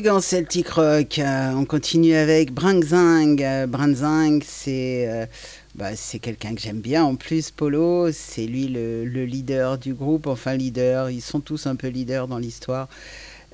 [0.00, 3.42] Corrigan Celtic Rock, euh, on continue avec Branzing.
[3.42, 5.26] Euh, c'est euh,
[5.74, 8.10] bah, c'est quelqu'un que j'aime bien en plus, Polo.
[8.10, 12.28] C'est lui le, le leader du groupe, enfin leader, ils sont tous un peu leaders
[12.28, 12.88] dans l'histoire.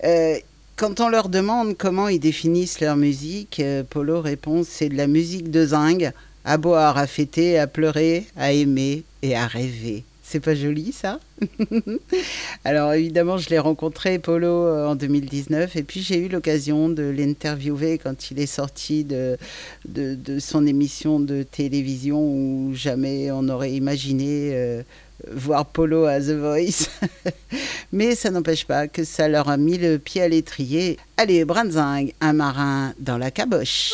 [0.04, 0.36] Euh,
[0.76, 5.08] quand on leur demande comment ils définissent leur musique, euh, Polo répond c'est de la
[5.08, 6.12] musique de zingue,
[6.44, 10.04] à boire, à fêter, à pleurer, à aimer et à rêver.
[10.28, 11.20] C'est pas joli ça
[12.64, 17.04] Alors évidemment, je l'ai rencontré Polo euh, en 2019 et puis j'ai eu l'occasion de
[17.04, 19.38] l'interviewer quand il est sorti de,
[19.86, 24.82] de, de son émission de télévision où jamais on aurait imaginé euh,
[25.30, 26.88] voir Polo à The Voice.
[27.92, 30.98] Mais ça n'empêche pas que ça leur a mis le pied à l'étrier.
[31.18, 33.92] Allez, Branzing, un marin dans la caboche.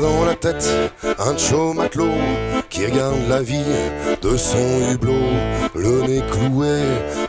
[0.00, 0.68] Dans la tête
[1.18, 2.14] un chaud matelot
[2.68, 3.74] qui regarde la vie
[4.22, 5.12] de son hublot,
[5.74, 6.78] le nez cloué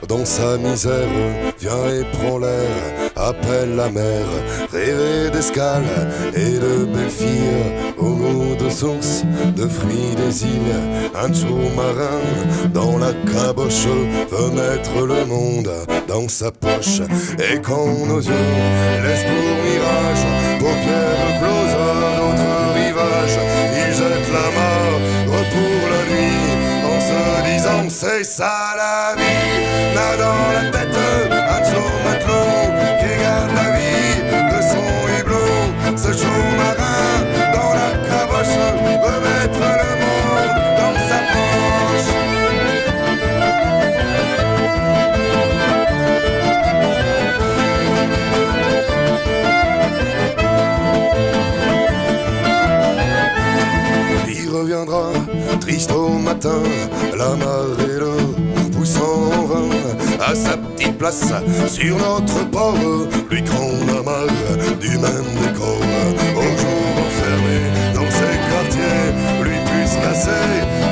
[0.08, 1.08] dans sa misère,
[1.60, 2.70] vient et prend l'air,
[3.16, 4.26] appelle la mer,
[4.72, 5.84] rêver d'escale
[6.36, 9.24] et de belles filles, au goût de source,
[9.56, 10.82] de fruits des îles,
[11.16, 12.22] un chaud marin
[12.74, 13.88] dans la caboche
[14.30, 15.72] veut mettre le monde
[16.08, 17.02] dans sa poche,
[17.40, 18.48] et quand nos yeux
[19.04, 20.26] laissent pour mirage,
[20.60, 21.61] paupières closes,
[28.02, 29.94] c'est ça la vie.
[29.94, 30.98] N'a dans la tête
[31.56, 32.54] un chaud matelot
[33.00, 34.16] qui garde la vie
[34.54, 35.62] de son hublot.
[35.96, 37.06] Ce chaud marin
[37.56, 38.60] dans la caboche
[39.04, 42.12] veut mettre le monde dans sa poche.
[54.28, 55.04] Il reviendra
[55.60, 56.64] triste au matin,
[57.16, 57.91] la marée
[60.20, 61.34] à sa petite place
[61.68, 62.76] sur notre port,
[63.30, 64.28] lui qu'on amarre
[64.80, 65.82] du même décor.
[66.36, 67.60] Au jour enfermé
[67.94, 69.12] dans ses quartiers,
[69.44, 70.91] lui puisse casser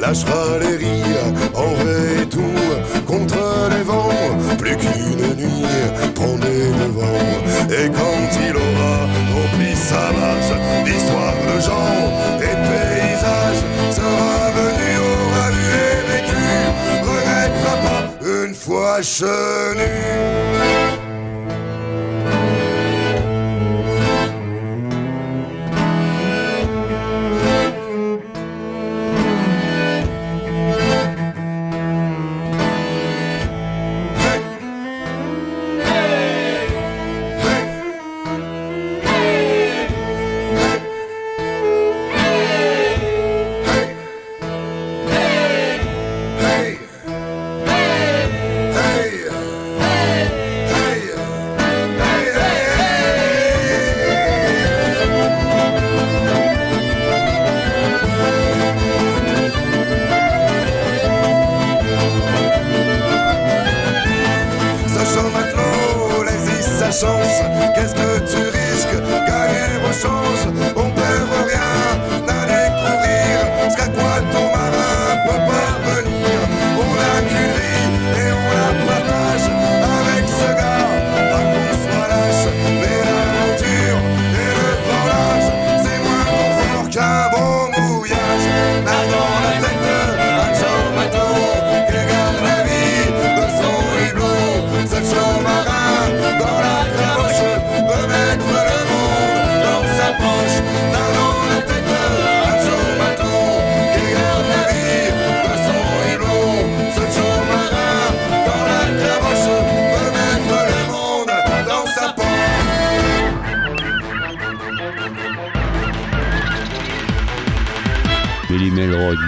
[0.00, 1.72] lâchera les rires en
[2.30, 2.60] tout
[3.06, 4.10] contre les vents.
[4.58, 5.64] Plus qu'une nuit,
[6.14, 7.24] prenez le vent.
[7.70, 8.96] Et quand il aura
[9.34, 10.52] rempli sa marche
[10.84, 12.00] d'histoire de gens
[12.40, 16.46] et paysages, sera venu, aura vu et vécu,
[17.02, 18.04] regrettera pas
[18.44, 19.94] une fois chenu.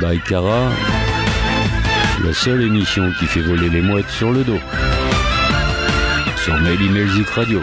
[0.08, 0.70] by Cara,
[2.24, 4.60] la seule émission qui fait voler les mouettes sur le dos.
[6.36, 7.60] Sur Melly Music Radio.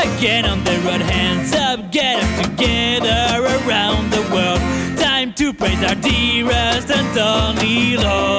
[0.00, 4.60] Again on the road, hands up, get up together around the world.
[4.98, 8.29] Time to praise our dearest and only Lord.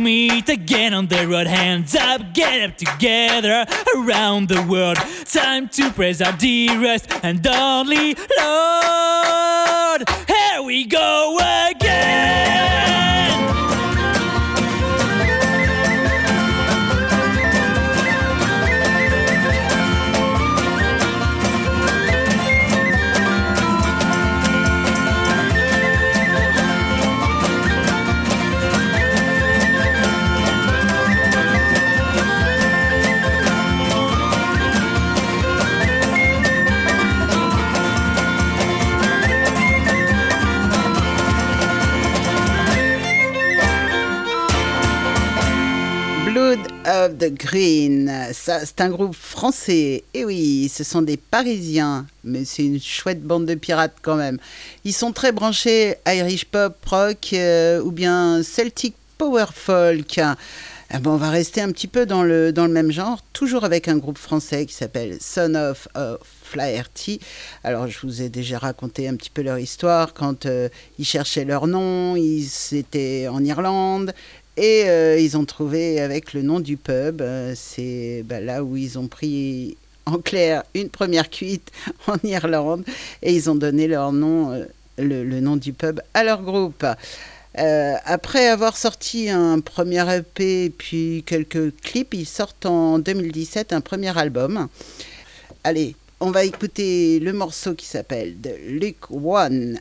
[0.00, 1.46] Meet again on the road.
[1.46, 3.66] Hands up, get up together
[3.96, 4.96] around the world.
[5.26, 10.08] Time to praise our dearest and only Lord.
[10.28, 11.36] Here we go
[47.28, 50.04] Green, c'est un groupe français.
[50.14, 54.38] Et oui, ce sont des Parisiens, mais c'est une chouette bande de pirates quand même.
[54.84, 60.20] Ils sont très branchés Irish pop, rock euh, ou bien Celtic power folk.
[60.94, 63.64] Ah ben, on va rester un petit peu dans le, dans le même genre, toujours
[63.64, 67.18] avec un groupe français qui s'appelle Son of euh, Flaherty.
[67.64, 70.12] Alors, je vous ai déjà raconté un petit peu leur histoire.
[70.12, 70.68] Quand euh,
[70.98, 74.12] ils cherchaient leur nom, ils étaient en Irlande.
[74.56, 78.76] Et euh, ils ont trouvé avec le nom du pub, euh, c'est bah, là où
[78.76, 81.70] ils ont pris en clair une première cuite
[82.06, 82.84] en Irlande
[83.22, 84.64] et ils ont donné leur nom, euh,
[84.98, 86.84] le, le nom du pub à leur groupe.
[87.54, 94.16] Après avoir sorti un premier EP puis quelques clips, ils sortent en 2017 un premier
[94.16, 94.68] album.
[95.62, 99.78] Allez, on va écouter le morceau qui s'appelle The Luke One.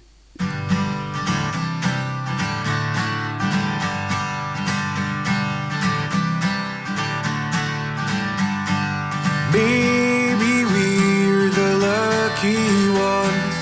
[9.54, 13.56] Maybe we're the lucky ones.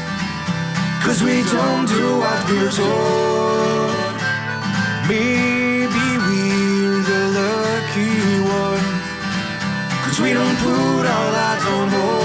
[1.03, 4.15] Cause we don't do what we're told.
[5.07, 9.03] Maybe we're the lucky ones.
[10.05, 12.18] Cause we don't put our lives on hold.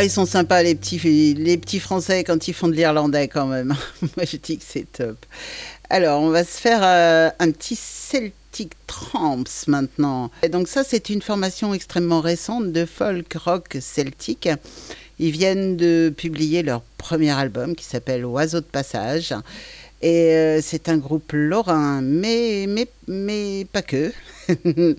[0.00, 3.46] Ah, ils sont sympas, les petits, les petits Français, quand ils font de l'irlandais, quand
[3.46, 3.74] même.
[4.16, 5.16] Moi, je dis que c'est top.
[5.90, 10.30] Alors, on va se faire euh, un petit Celtic Tramps maintenant.
[10.44, 14.48] Et donc, ça, c'est une formation extrêmement récente de folk rock celtique.
[15.18, 19.34] Ils viennent de publier leur premier album qui s'appelle Oiseau de passage.
[20.00, 22.66] Et euh, c'est un groupe lorrain, mais,
[23.72, 24.12] pas que.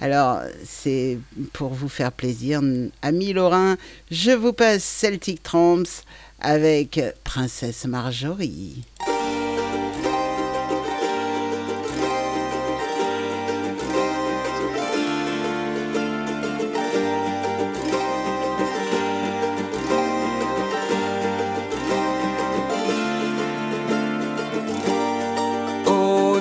[0.00, 1.18] Alors, c'est
[1.52, 2.60] pour vous faire plaisir,
[3.02, 3.76] amis lorrains,
[4.10, 6.02] je vous passe Celtic Tramps
[6.40, 8.84] avec Princesse Marjorie.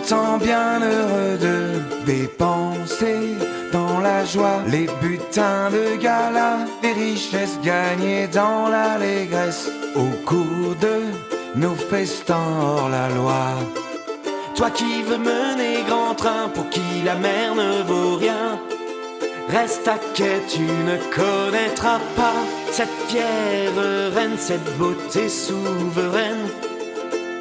[0.06, 3.34] Autant bien heureux de dépenser
[3.74, 4.62] dans la joie.
[4.68, 9.68] Les butins de gala, les richesses gagnées dans l'allégresse.
[9.96, 13.48] Au cours de nos festins hors la loi.
[14.56, 18.60] Toi qui veux mener grand train pour qui la mer ne vaut rien,
[19.50, 22.40] reste à quai, tu ne connaîtras pas
[22.72, 26.48] cette fière reine, cette beauté souveraine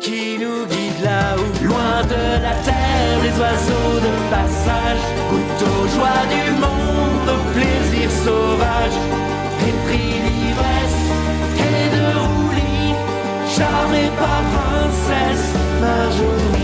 [0.04, 6.26] qui nous guide là-haut, loin de la terre, les oiseaux de passage goûtent aux joies
[6.36, 8.98] du monde, au plaisir sauvage,
[9.66, 11.04] et pris l'ivresse
[11.68, 12.94] et de roulis,
[13.56, 16.63] charmé par princesse Marjorie.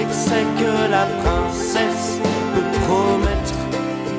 [0.00, 2.18] aux excès que la princesse
[2.54, 3.54] peut promettre.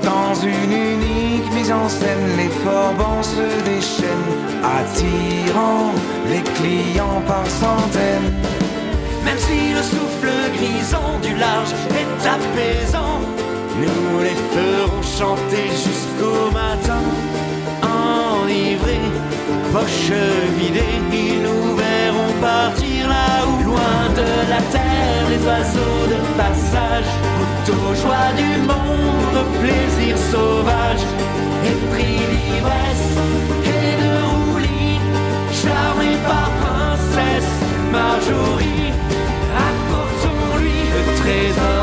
[0.04, 4.34] Dans une unique mise en scène, les forbans se déchaînent,
[4.64, 5.92] attirant
[6.30, 8.34] les clients par centaines.
[9.26, 13.20] Même si le souffle grisant du large est apaisant,
[13.80, 17.04] nous les ferons chanter jusqu'au matin.
[17.84, 19.12] Enivrés,
[19.72, 20.12] poche
[20.58, 22.91] vidée, ils nous verront partir
[23.66, 27.12] loin de la terre, les oiseaux de passage,
[27.70, 31.06] aux joies du monde, au plaisir sauvage,
[31.68, 33.12] et pris l'ivresse
[33.64, 35.00] et de roulis,
[35.62, 37.54] charmé par princesse
[37.92, 38.92] Marjorie.
[39.70, 41.81] Apportons-lui le trésor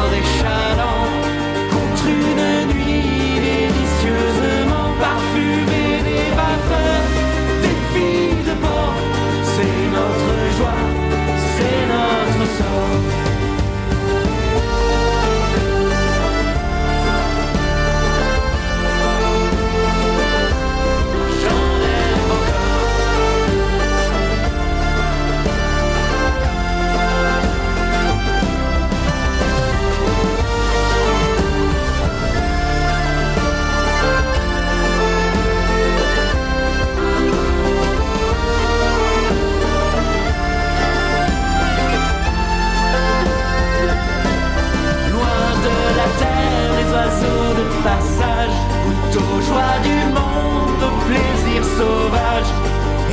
[51.78, 52.50] sauvage,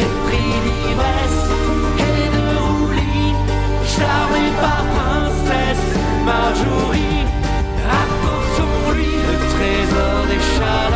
[0.02, 1.44] et pris l'ivresse
[2.10, 3.34] et de roulis,
[3.96, 5.88] charmé par princesse
[6.30, 7.24] Marjorie.
[8.02, 10.95] Apportons-lui le trésor des chalands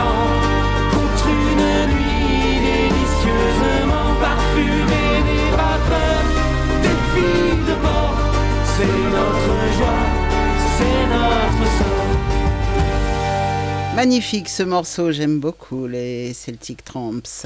[13.99, 17.45] Magnifique ce morceau, j'aime beaucoup les Celtic Tramps.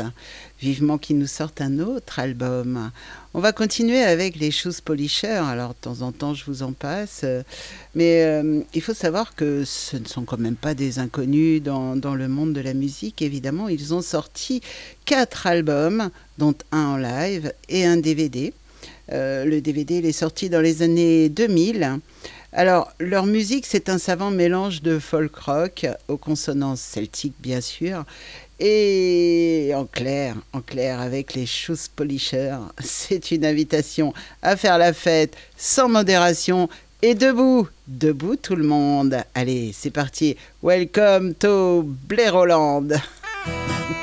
[0.62, 2.92] Vivement qu'ils nous sortent un autre album.
[3.34, 5.42] On va continuer avec les Shoes Polishers.
[5.48, 7.26] Alors de temps en temps, je vous en passe.
[7.96, 11.96] Mais euh, il faut savoir que ce ne sont quand même pas des inconnus dans,
[11.96, 13.24] dans le monde de la musique.
[13.24, 14.62] Évidemment, ils ont sorti
[15.06, 18.54] quatre albums, dont un en live et un DVD.
[19.12, 22.00] Euh, le DVD il est sorti dans les années 2000.
[22.56, 28.06] Alors, leur musique, c'est un savant mélange de folk rock aux consonances celtiques, bien sûr,
[28.60, 34.14] et en clair, en clair, avec les Shoes Polishers, c'est une invitation
[34.44, 36.70] à faire la fête sans modération
[37.02, 39.18] et debout, debout tout le monde.
[39.34, 40.38] Allez, c'est parti.
[40.62, 42.90] Welcome to Blairoland.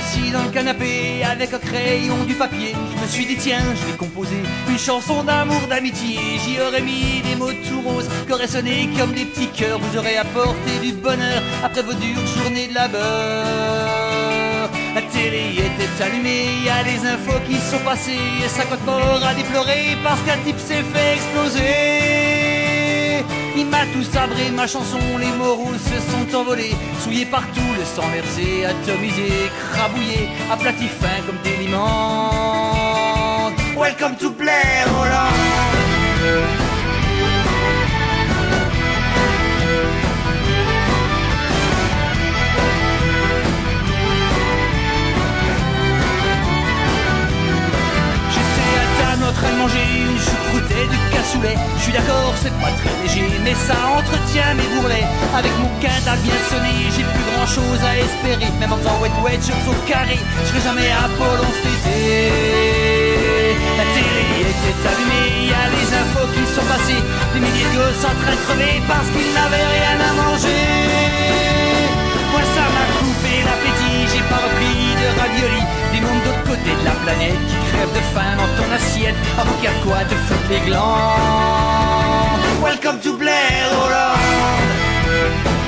[0.00, 2.74] assis dans le canapé avec un crayon du papier.
[2.94, 6.18] Je me suis dit tiens, je vais composer une chanson d'amour, d'amitié.
[6.42, 9.78] J'y aurais mis des mots tout roses qui auraient sonné comme des petits cœurs.
[9.78, 13.00] Vous aurez apporté du bonheur après vos dures journées de labeur.
[14.94, 18.26] La télé était allumée, y a des infos qui sont passées.
[18.44, 22.30] Et 50 morts à déplorer parce qu'un type s'est fait exploser.
[23.56, 26.74] Il m'a tout sabré, ma chanson, les moraux se sont envolés.
[27.02, 31.80] Souillés partout, le sang versé, atomisé, crabouillé, aplati fin comme des limons.
[33.74, 36.69] Welcome to Blair Holland.
[49.30, 51.56] En train de manger une choucroute et du cassoulet.
[51.78, 55.06] Je suis d'accord, c'est pas très léger, mais ça entretient mes bourrelets.
[55.38, 58.50] Avec mon quintal bien sonné, j'ai plus grand chose à espérer.
[58.58, 61.06] Même en faisant wet wet, je au carré, je serai jamais à
[61.54, 61.98] cet été.
[63.78, 67.02] La télé était allumée, y a les infos qui sont passées.
[67.32, 70.66] Des milliers de gosses en train de crever parce qu'ils n'avaient rien à manger.
[72.34, 75.62] Moi ça m'a coupé l'appétit, j'ai pas repris de ravioli
[75.92, 79.54] Des mondes d'autre côté de la planète qui crèvent de faim dans ton assiette Avant
[79.56, 82.38] qu'il y a quoi te foutre les glands.
[82.62, 85.59] Welcome to Blair Holland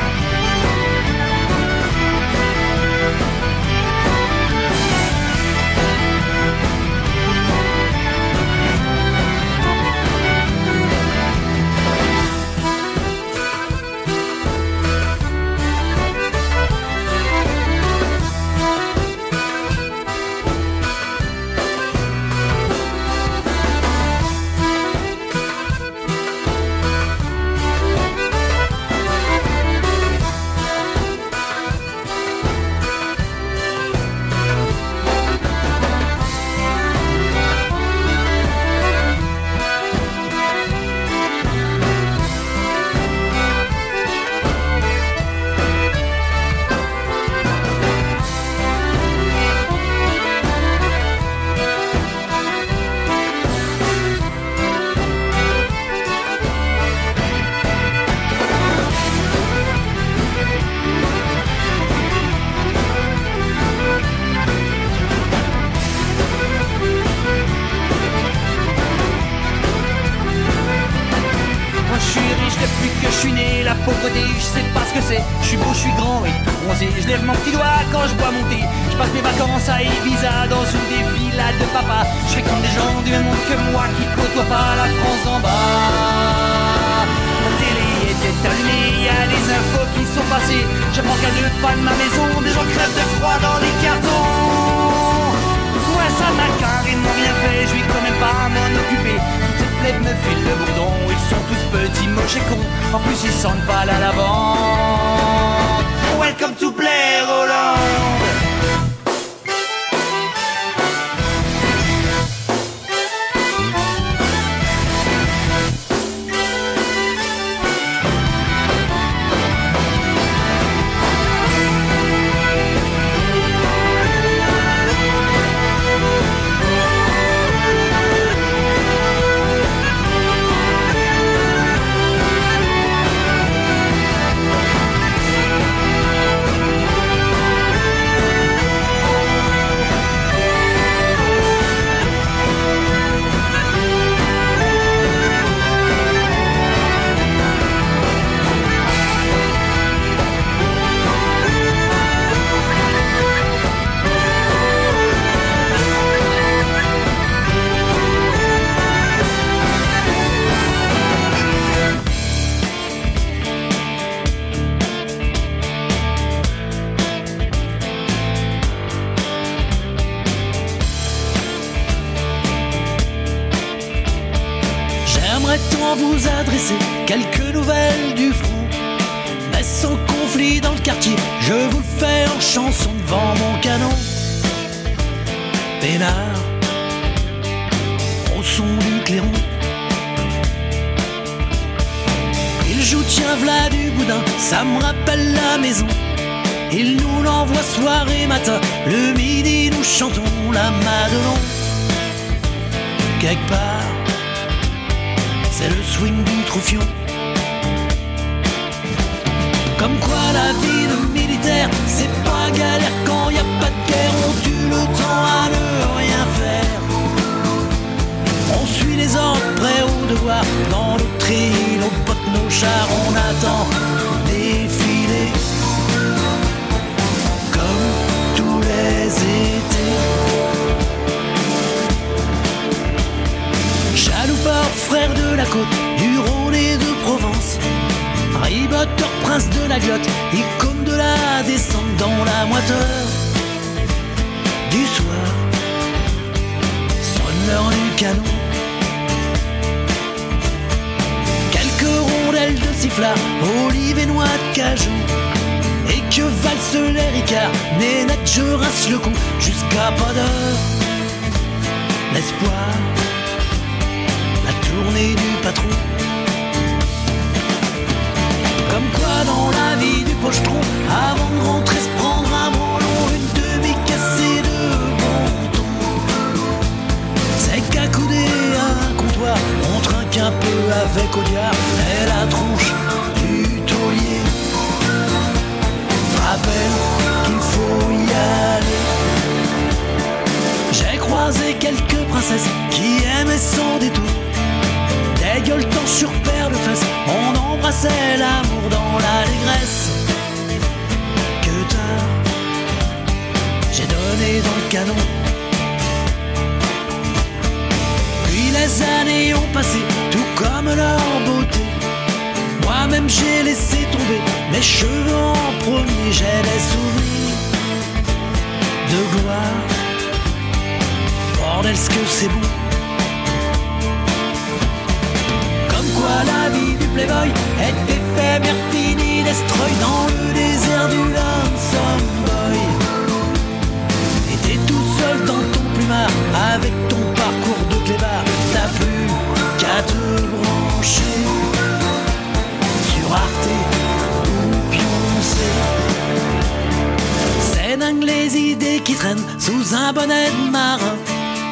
[350.50, 350.96] marin.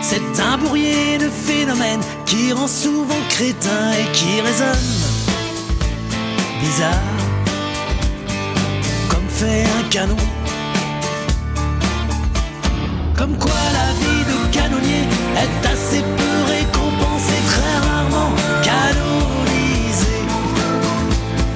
[0.03, 4.91] C'est un bourrier de phénomènes qui rend souvent crétin et qui résonne
[6.61, 7.09] bizarre,
[9.09, 10.17] comme fait un canon.
[13.17, 15.05] Comme quoi la vie de canonnier
[15.37, 20.25] est assez peu récompensée, très rarement canonisée.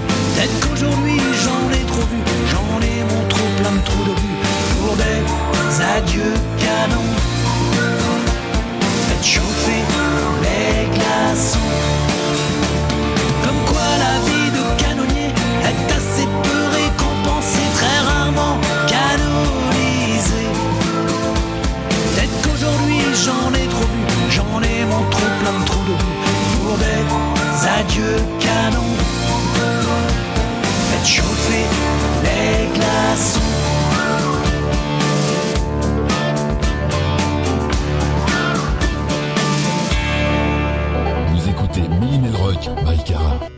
[0.08, 2.18] Peut-être qu'aujourd'hui j'en ai trop vu,
[2.50, 4.36] j'en ai mon trop plein de trous de but
[4.78, 7.13] pour des adieux canons.
[26.74, 28.96] pour des adieux canons.
[30.90, 31.66] Faites chauffer
[32.24, 33.40] les glaçons.
[41.32, 43.53] Vous écoutez Millie Rock by Cara.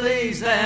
[0.00, 0.40] These.
[0.40, 0.65] that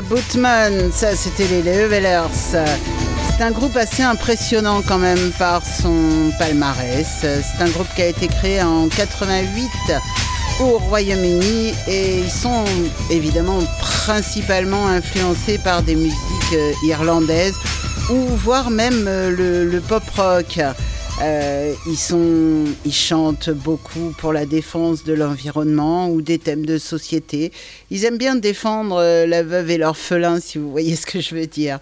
[0.00, 2.32] Bootman, ça c'était les Levelers.
[2.32, 7.06] C'est un groupe assez impressionnant quand même par son palmarès.
[7.20, 9.68] C'est un groupe qui a été créé en 88
[10.60, 12.64] au Royaume-Uni et ils sont
[13.10, 17.56] évidemment principalement influencés par des musiques euh, irlandaises
[18.10, 19.30] ou voire même euh,
[19.70, 20.58] le pop rock.
[21.22, 26.78] Euh, ils, sont, ils chantent beaucoup pour la défense de l'environnement ou des thèmes de
[26.78, 27.52] société.
[27.90, 31.36] Ils aiment bien défendre euh, la veuve et l'orphelin, si vous voyez ce que je
[31.36, 31.78] veux dire.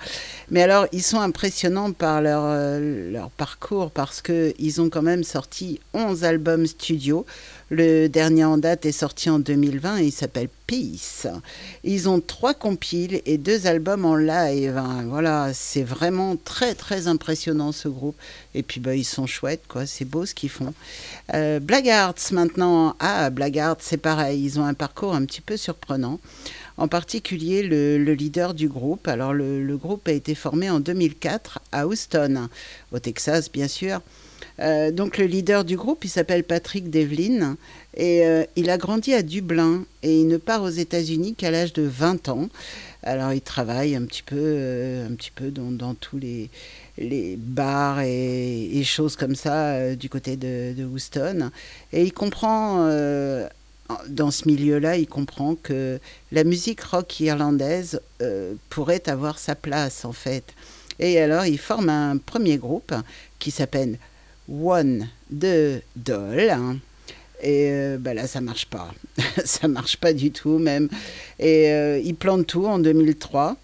[0.50, 5.24] Mais alors, ils sont impressionnants par leur, euh, leur parcours parce qu'ils ont quand même
[5.24, 7.24] sorti 11 albums studio.
[7.72, 11.28] Le dernier en date est sorti en 2020 et il s'appelle Peace.
[11.84, 14.76] Ils ont trois compiles et deux albums en live.
[14.76, 15.04] hein.
[15.06, 18.16] Voilà, c'est vraiment très très impressionnant ce groupe.
[18.56, 19.86] Et puis bah, ils sont chouettes, quoi.
[19.86, 20.74] C'est beau ce qu'ils font.
[21.32, 21.60] Euh,
[22.32, 22.96] maintenant.
[22.98, 24.44] Ah, Blackguards, c'est pareil.
[24.44, 26.18] Ils ont un parcours un petit peu surprenant.
[26.76, 29.06] En particulier le, le leader du groupe.
[29.06, 32.48] Alors le groupe a été formé en 2004 à Houston,
[32.90, 34.00] au Texas bien sûr.
[34.60, 37.56] Euh, donc le leader du groupe, il s'appelle Patrick Devlin
[37.96, 41.72] et euh, il a grandi à Dublin et il ne part aux États-Unis qu'à l'âge
[41.72, 42.48] de 20 ans.
[43.02, 46.50] Alors il travaille un petit peu, euh, un petit peu dans, dans tous les,
[46.98, 51.50] les bars et, choses comme ça du côté de, Houston.
[51.92, 52.86] Et il comprend,
[54.08, 56.00] dans ce milieu-là, il comprend que
[56.32, 58.00] la musique rock irlandaise
[58.68, 60.44] pourrait avoir sa place en fait.
[60.98, 62.94] Et alors il forme un premier groupe
[63.38, 63.98] qui s'appelle
[64.50, 66.52] One de Doll.
[67.42, 68.92] Et euh, bah là, ça marche pas.
[69.44, 70.88] ça marche pas du tout même.
[71.38, 73.56] Et euh, il plante tout en 2003.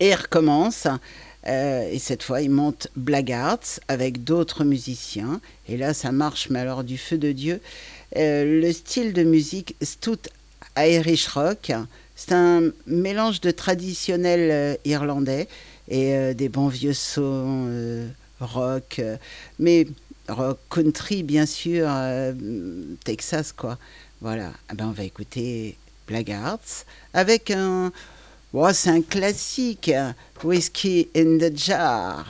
[0.00, 0.86] Et il recommence.
[1.46, 5.40] Euh, et cette fois, il monte Blackguards avec d'autres musiciens.
[5.68, 7.60] Et là, ça marche, mais alors du feu de Dieu.
[8.16, 10.18] Euh, le style de musique, c'est tout
[10.76, 11.72] Irish rock.
[12.16, 15.48] C'est un mélange de traditionnel irlandais
[15.88, 17.68] et des bons vieux sons
[18.40, 18.96] rock.
[18.98, 19.16] euh,
[19.58, 19.86] mais
[20.28, 22.32] rock country, bien sûr, euh,
[23.04, 23.78] Texas, quoi.
[24.20, 24.52] Voilà.
[24.68, 27.92] Ah ben, on va écouter Blackguards avec un.
[28.52, 29.90] Oh, c'est un classique,
[30.44, 32.24] Whiskey in the Jar.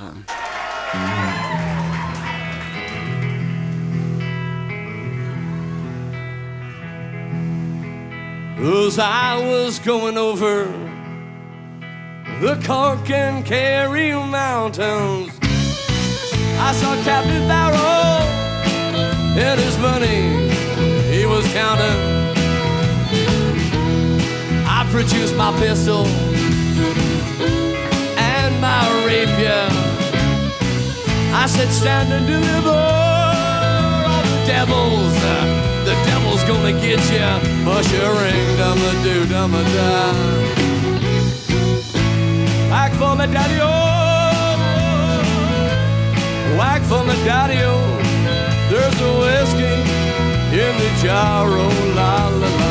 [8.57, 10.67] As I was going over
[12.41, 15.34] the Cork and Kerry mountains,
[16.59, 18.23] I saw Captain Barrow
[19.37, 20.53] and his money
[21.13, 21.99] he was counting.
[24.67, 26.07] I produced my pistol
[28.17, 29.69] and my rapier.
[31.35, 35.15] I said, stand and deliver all the devils.
[35.85, 37.41] The devil's gonna get ya.
[37.65, 40.13] Mushering, dum a doo, dum a da.
[42.71, 43.94] Whack for me, daddy o.
[46.59, 47.59] Whack from the daddy.
[48.71, 49.75] There's a whiskey
[50.63, 52.64] in the jar, oh la la la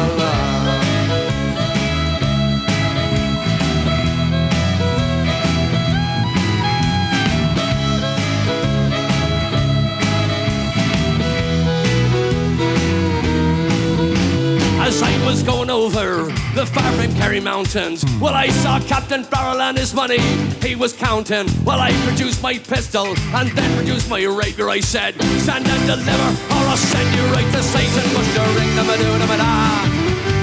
[14.93, 18.19] As I was going over the far from Kerry Mountains, hmm.
[18.19, 20.19] well, I saw Captain Farrell and his money
[20.61, 21.47] he was counting.
[21.65, 24.69] Well, I produced my pistol and then produced my rapier.
[24.69, 28.05] I said, Stand and deliver, or I'll send you right to Satan.
[28.13, 29.81] Muster ring them a doo them a da.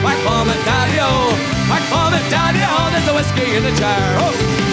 [0.02, 1.30] Whack bomb and daddy o,
[1.70, 2.90] whack bomb and daddy o.
[2.90, 4.02] There's a whiskey in the jar.
[4.18, 4.69] Oh.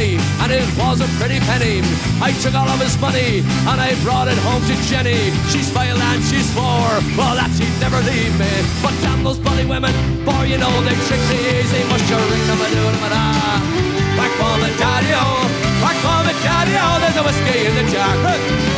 [0.00, 1.80] Money, and it was a pretty penny.
[2.20, 5.30] I took all of his money, and I brought it home to Jenny.
[5.52, 8.50] She's vile and she's four, well that she'd never leave me.
[8.82, 9.92] But damn those bloody women,
[10.24, 11.80] for you know they trick me easy.
[11.88, 13.24] Must you ring them a do them a.
[14.16, 15.26] Back mom and daddy o,
[15.84, 16.88] back mom and daddy o.
[17.00, 18.69] There's a whiskey in the jar.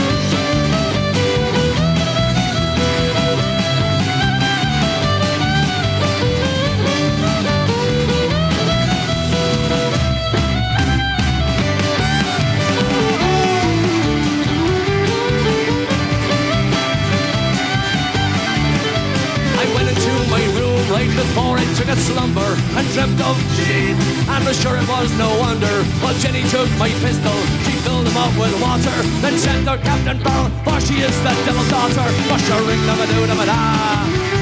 [21.84, 23.96] Took a slumber and dreamt of Jean.
[24.30, 25.82] And sure it was no wonder.
[26.02, 27.34] Well, Jenny took my pistol,
[27.64, 31.34] she filled them up with water, then sent her Captain Barrel, for she is the
[31.44, 32.06] devil's daughter.
[32.30, 33.58] Wash her ring, them a do, them a da.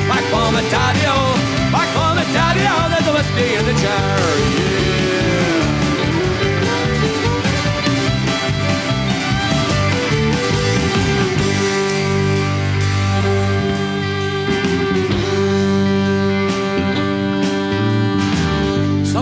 [0.08, 1.00] Back home at daddy
[1.72, 2.60] back home at daddy
[2.92, 5.00] there's a whiskey in the jar.
[5.00, 5.09] Yeah.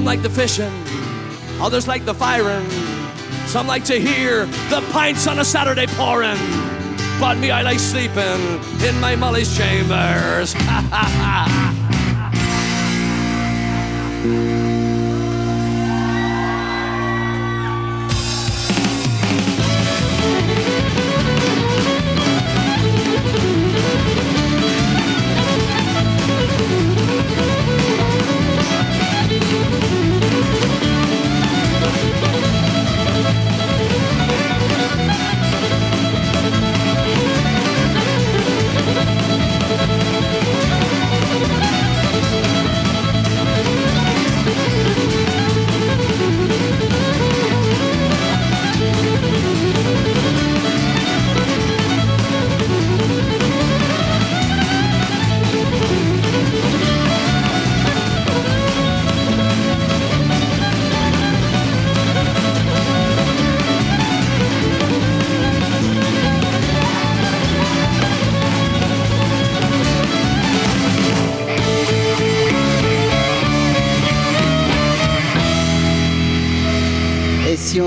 [0.08, 0.72] Like the fishing,
[1.60, 2.66] others like the firing.
[3.46, 6.38] Some like to hear the pints on a Saturday pouring.
[7.20, 8.40] But me, I like sleeping
[8.88, 10.54] in my Molly's chambers.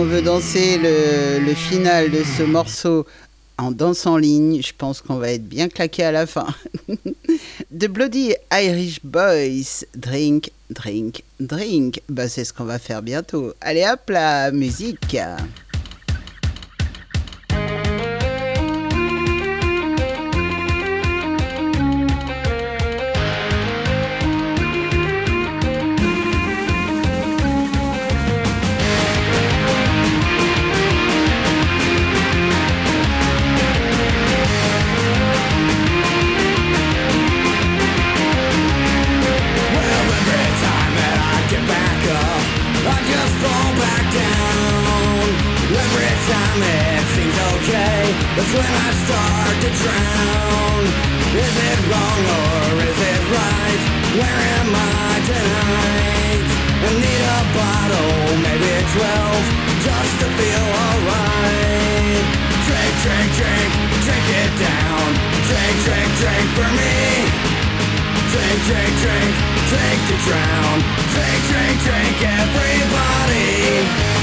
[0.02, 3.06] on veut danser le, final de ce morceau
[3.60, 6.48] en danse en ligne, je pense qu'on va être bien claqué à la fin.
[7.80, 12.02] The Bloody Irish Boys, drink, drink, drink.
[12.10, 13.54] Bah, c'est ce qu'on va faire bientôt.
[13.62, 15.16] Allez hop, la musique.
[48.36, 50.82] That's when I start to drown.
[51.36, 53.82] Is it wrong or is it right?
[54.20, 56.48] Where am I tonight?
[56.82, 59.46] I need a bottle, maybe twelve,
[59.84, 62.24] just to feel alright.
[62.68, 63.72] Drink, drink, drink,
[64.06, 65.08] drink it down.
[65.48, 66.96] Drink, drink, drink for me.
[68.32, 69.34] Drink, drink, drink,
[69.72, 70.78] drink to drown.
[71.16, 74.21] Drink, drink, drink, everybody.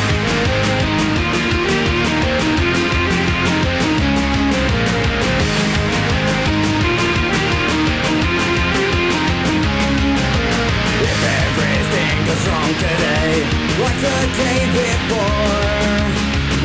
[12.29, 13.33] Everything wrong today,
[13.81, 16.05] like the day before,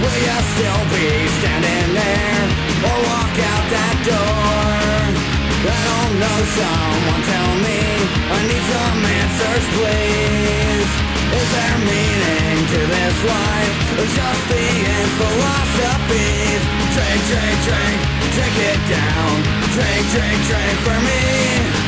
[0.03, 1.07] will you still be
[1.39, 2.43] standing there
[2.83, 4.43] or walk out that door?
[5.63, 7.79] I don't know, someone tell me.
[8.27, 10.91] I need some answers, please.
[11.31, 13.75] Is there meaning to this life?
[13.99, 16.63] Or just end philosophies?
[16.93, 17.99] Drink, drink, drink,
[18.35, 19.33] drink it down.
[19.71, 21.82] Drink, drink, drink for me.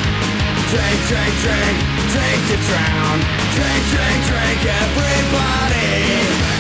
[0.76, 1.78] Drink, drink, drink,
[2.12, 3.20] drink to drown.
[3.56, 6.55] Drink, drink, drink, everybody.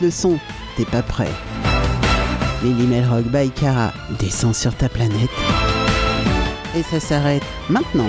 [0.00, 0.38] Le son,
[0.76, 1.30] t'es pas prêt.
[2.62, 5.30] Lily Melrock by Cara descend sur ta planète.
[6.76, 8.08] Et ça s'arrête maintenant.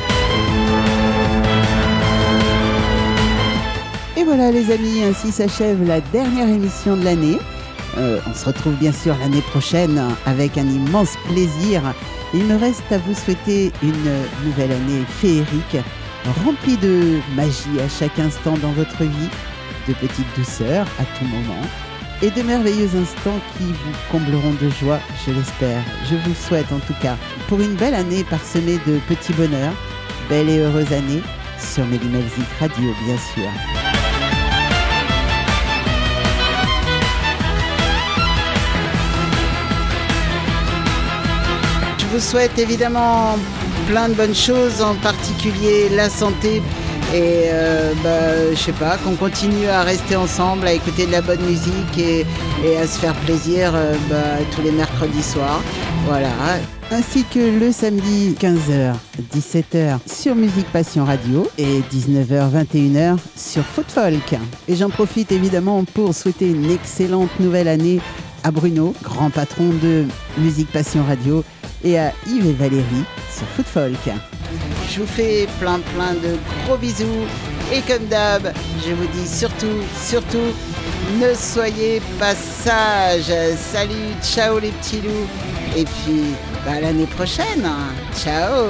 [4.18, 7.38] Et voilà les amis, ainsi s'achève la dernière émission de l'année.
[7.98, 11.82] Euh, on se retrouve bien sûr l'année prochaine avec un immense plaisir.
[12.34, 15.78] Il me reste à vous souhaiter une nouvelle année féerique,
[16.44, 19.30] remplie de magie à chaque instant dans votre vie,
[19.88, 21.62] de petites douceurs à tout moment
[22.22, 25.82] et de merveilleux instants qui vous combleront de joie, je l'espère.
[26.10, 27.16] Je vous souhaite en tout cas
[27.48, 29.74] pour une belle année parsemée de petits bonheurs,
[30.30, 31.22] belle et heureuse année
[31.58, 33.50] sur Mélimelzik Radio bien sûr.
[42.00, 43.38] Je vous souhaite évidemment
[43.88, 46.62] plein de bonnes choses, en particulier la santé
[47.14, 51.22] et euh, bah, je sais pas, qu'on continue à rester ensemble, à écouter de la
[51.22, 52.26] bonne musique et,
[52.77, 55.61] à se faire plaisir euh, bah, tous les mercredis soirs.
[56.06, 56.30] Voilà.
[56.91, 58.94] Ainsi que le samedi 15h,
[59.36, 64.36] 17h sur Musique Passion Radio et 19h, 21h sur Foot Folk.
[64.68, 67.99] Et j'en profite évidemment pour souhaiter une excellente nouvelle année
[68.44, 70.06] à Bruno, grand patron de
[70.38, 71.44] Musique Passion Radio,
[71.84, 74.39] et à Yves et Valérie sur Foot Folk.
[74.90, 77.28] Je vous fais plein plein de gros bisous
[77.72, 78.52] et comme d'hab,
[78.84, 80.53] je vous dis surtout, surtout,
[81.22, 83.32] ne soyez pas sages.
[83.72, 85.28] Salut, ciao les petits loups
[85.78, 86.34] et puis
[86.66, 87.70] bah, à l'année prochaine.
[88.18, 88.66] Ciao